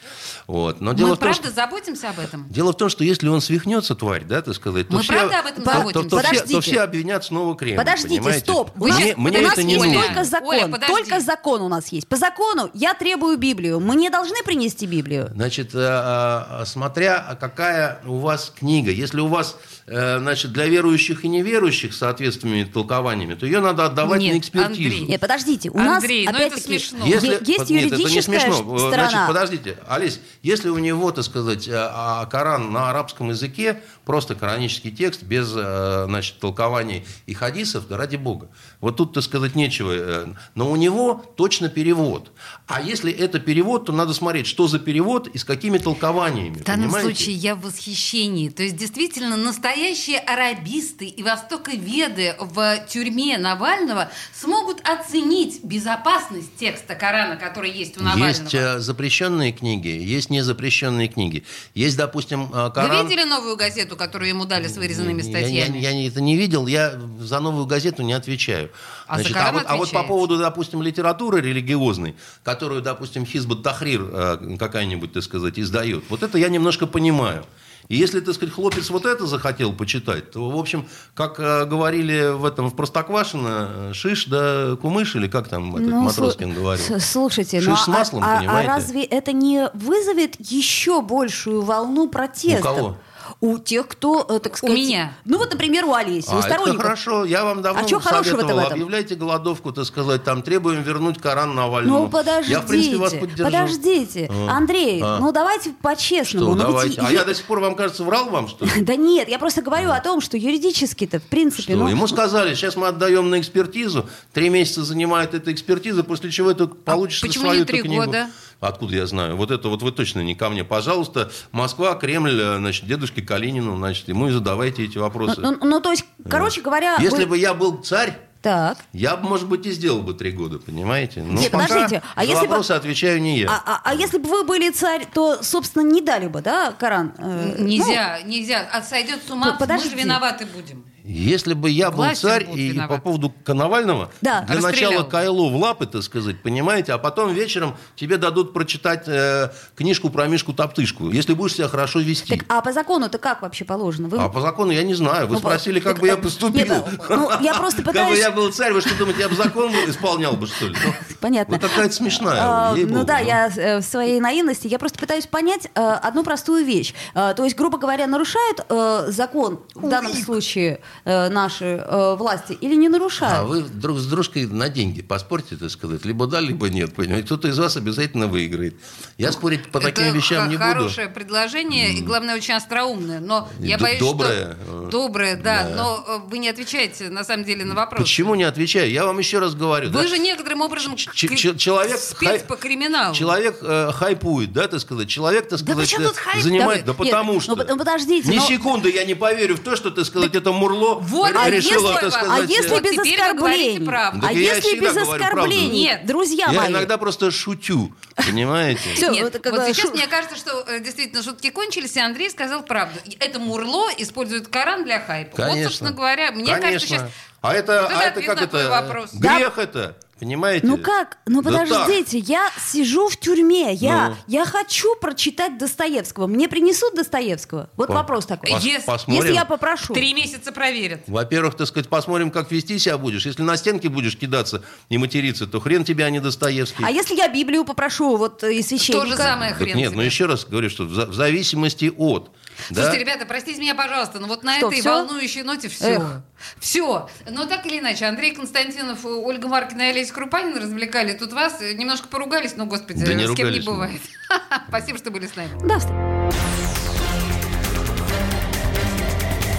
[0.46, 0.80] Вот.
[0.80, 2.46] Но дело Мы в том, правда что заботимся об этом?
[2.50, 5.40] Дело в том, что если он свихнется, тварь, да, так сказать, то Мы все, правда
[5.40, 6.08] об этом то- то, заботимся?
[6.08, 7.76] то все, то все обвинят снова Кремль.
[7.78, 8.40] Подождите, понимаете?
[8.40, 8.70] стоп.
[8.74, 10.02] Вы мне щас- мне у нас это не есть нужно.
[10.02, 10.48] только закон.
[10.48, 10.94] Оля, подожди.
[10.94, 12.08] только закон у нас есть.
[12.08, 13.80] По закону я требую Библию.
[13.80, 15.30] Мы не должны принести Библию.
[15.34, 18.90] Значит, э, э, смотря какая у вас книга.
[18.90, 23.86] Если у вас, э, значит, для верующих и неверующих с соответственными толкованиями, то ее надо
[23.86, 24.70] отдавать Нет, на экспертизу.
[24.70, 25.00] Андрей.
[25.06, 25.70] Нет, подождите.
[25.70, 27.06] У Андрей, нас, ну это опять-таки, смешно.
[27.38, 28.56] Если, есть под- нет, это не юридическая смешно.
[28.56, 29.26] ш- Значит, сторона.
[29.28, 34.90] подождите, Алис, если у него, так сказать, э, а, Коран на арабском языке, просто коранический
[34.90, 38.48] текст, без, э, значит, толкований и хадисов, да ради бога.
[38.80, 39.92] Вот тут, так сказать, нечего.
[39.92, 42.32] э, Но у него точно перевод.
[42.66, 46.54] А если это перевод, то надо смотреть, что за перевод и с какими толкованиями.
[46.58, 47.06] В данном понимаете?
[47.14, 48.48] случае я в восхищении.
[48.48, 57.19] То есть действительно настоящие арабисты и востоковеды в тюрьме Навального смогут оценить безопасность текста Корана,
[57.36, 58.28] который есть у Навального.
[58.28, 61.44] Есть э, запрещенные книги, есть незапрещенные книги.
[61.74, 63.08] Есть, допустим, э, Вы Коран...
[63.08, 65.78] видели новую газету, которую ему дали с вырезанными Я- статьями?
[65.78, 68.70] Я, я это не видел, я за новую газету не отвечаю.
[69.06, 72.14] А за Значит, Коран вот, а вот по поводу, допустим, литературы религиозной,
[72.44, 77.44] которую, допустим, Хизбат Тахрир э, какая-нибудь, так сказать, издает, вот это я немножко понимаю.
[77.90, 82.32] И если, так сказать, хлопец вот это захотел почитать, то, в общем, как э, говорили
[82.32, 87.00] в этом в Простоквашино, э, шиш да кумыш, или как там этот Ну, Матроскин говорил.
[87.00, 88.68] Слушайте, Шиш ну, с а- маслом, а, а понимаете?
[88.68, 92.60] разве это не вызовет еще большую волну протестов?
[92.60, 92.96] У кого?
[93.42, 94.76] У тех, кто, э, так сказать...
[94.76, 95.14] меня.
[95.24, 96.82] Ну вот, например, у Олеси, у А, это сторонников.
[96.82, 98.72] хорошо, я вам давно А хорошего-то советовал, в этом?
[98.74, 102.00] объявляйте голодовку, так сказать, там требуем вернуть Коран Навальному.
[102.04, 103.44] Ну, подождите, Я, в принципе, вас поддержу.
[103.44, 104.30] подождите.
[104.30, 104.56] А.
[104.58, 105.18] Андрей, А.
[105.20, 106.54] ну давайте по-честному.
[106.54, 107.00] Что, Ну, ведь давайте.
[107.00, 108.70] А е- я до сих пор, вам кажется, врал вам, что ли?
[108.82, 111.62] Да нет, я просто говорю о том, что юридически-то, в принципе...
[111.62, 111.76] Что?
[111.76, 116.50] ну, Ему сказали, сейчас мы отдаем на экспертизу, три месяца занимает эта экспертиза, после чего
[116.50, 118.04] это получишь А почему свою не три книгу.
[118.04, 118.28] года?
[118.60, 119.36] Откуда я знаю?
[119.36, 120.64] Вот это вот вы точно не ко мне.
[120.64, 125.40] Пожалуйста, Москва, Кремль, э, значит, дедушке Калинину, значит, ему и задавайте эти ну, вопросы.
[125.40, 126.96] ну, ну, то есть, короче говоря...
[127.00, 128.76] Если вы- бы я был царь, Так.
[128.92, 131.22] я бы, может быть, и сделал бы три года, понимаете?
[131.22, 133.48] Но Нет, пока подождите, а если бы- вопросы отвечаю не я.
[133.50, 137.14] А, а- а если бы вы были царь, то, собственно, не дали бы, да, Коран?
[137.16, 138.68] Э, Нельзя, нельзя.
[138.70, 140.84] А сойдет с ума, Ну, мы же виноваты будем.
[141.10, 142.94] Если бы я был царь, и, виноваты.
[142.94, 144.42] по поводу Коновального, Да.
[144.42, 144.90] для Расстрелял.
[144.92, 150.10] начала Кайло в лапы, так сказать, понимаете, а потом вечером тебе дадут прочитать э, книжку
[150.10, 152.36] про Мишку Топтышку, если будешь себя хорошо вести.
[152.36, 154.08] Так, а по закону-то как вообще положено?
[154.08, 154.18] Вы...
[154.18, 155.26] А по закону я не знаю.
[155.26, 156.52] Вы Ну, спросили, как так, бы я поступил.
[156.66, 159.34] нет, ну, я просто Как бы пытаюсь- я был царь, вы что думаете, я бы
[159.34, 160.76] закон исполнял бы, что ли?
[160.84, 161.56] Ну, Понятно.
[161.56, 162.38] Вы какая-то смешная.
[162.40, 163.26] А, ну да, ну.
[163.26, 166.94] я э, в своей наивности, я просто пытаюсь понять э, одну простую вещь.
[167.14, 172.52] Э, то есть, грубо говоря, нарушают э, закон в данном случае э, наши э, власти
[172.52, 173.48] или не А нарушают?
[173.48, 176.04] вы друг с дружкой на деньги поспорьте, так сказать.
[176.04, 177.26] Либо да, либо нет, понимаете.
[177.26, 178.74] Кто-то из вас обязательно выиграет.
[179.18, 180.68] Я спорить по таким Это вещам не буду.
[180.68, 183.20] хорошее предложение, и, главное, очень остроумное.
[183.20, 184.86] Но я д- боюсь, доброе, что...
[184.86, 185.76] э, Доброе, да, да.
[185.76, 188.00] Но вы не отвечаете, на самом деле, на вопрос.
[188.02, 188.90] Почему не отвечаю?
[188.90, 189.88] Я вам еще раз говорю.
[189.90, 190.08] Вы да.
[190.08, 193.14] же некоторым образом Ч- к- ч- человек спец хай- по криминалу.
[193.14, 195.08] Человек э, хайпует, да, так сказать.
[195.08, 196.42] Человек, так Да сказать, хайп?
[196.42, 196.84] занимает.
[196.84, 197.56] Да Да, вы- нет, потому ну, что.
[197.56, 200.79] ну, подождите, Ни но- секунды я не поверю в то, что, так сказать, это Мурло
[201.00, 202.40] Вот, р- а решило, если- а сказать.
[202.40, 203.86] А если Вот без оскорблений?
[203.86, 204.20] правду.
[204.20, 205.68] Да а я если без оскорблений?
[205.84, 206.06] Нет.
[206.06, 206.70] Друзья Я мои.
[206.70, 208.80] иногда просто шучу, понимаете?
[208.94, 212.30] Всё, Нет, вот бы сейчас шу- мне кажется, что э, действительно шутки кончились, и Андрей
[212.30, 212.98] сказал правду.
[213.18, 215.36] Это Мурло использует Коран для хайпа.
[215.36, 215.64] Вот, Конечно.
[215.70, 216.62] собственно говоря, мне Конечно.
[216.62, 217.02] кажется, сейчас...
[217.42, 218.68] А это, Вот это а это как это?
[218.68, 219.10] вопрос.
[219.14, 220.66] Грех это, понимаете?
[220.66, 221.18] Ну как?
[221.26, 224.16] Ну Да подождите, я сижу в тюрьме, я, Ну.
[224.28, 226.26] я хочу прочитать Достоевского.
[226.26, 227.70] Мне принесут Достоевского?
[227.76, 228.50] Вот По- вопрос такой.
[228.50, 229.22] пос- Если- посмотрим.
[229.24, 229.94] Если я попрошу.
[229.94, 231.00] Три месяца проверят.
[231.06, 233.26] Во-первых, так сказать, посмотрим, как вести себя будешь.
[233.26, 236.84] Если на стенке будешь кидаться и материться, то хрен тебя, а не Достоевский.
[236.84, 239.04] А если я Библию попрошу вот э, из священника?
[239.04, 240.06] То же самое Так хрен нет, ну тебе.
[240.06, 242.30] еще раз говорю, что в в зависимости от.
[242.68, 242.82] Да?
[242.82, 244.90] Слушайте, ребята, простите меня, пожалуйста, но вот на Что, этой всё?
[244.94, 245.96] волнующей ноте все.
[245.96, 246.22] Эх.
[246.58, 247.08] Все.
[247.28, 251.60] Но так или иначе, Андрей Константинов, Ольга Маркина и Олеся Крупанина развлекали тут вас.
[251.60, 254.00] Немножко поругались, но, господи, Да не с кем не ругались, бывает.
[254.68, 255.50] Спасибо, что были с нами.
[255.66, 255.78] Да,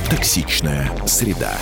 [0.10, 1.58] Токсичная среда.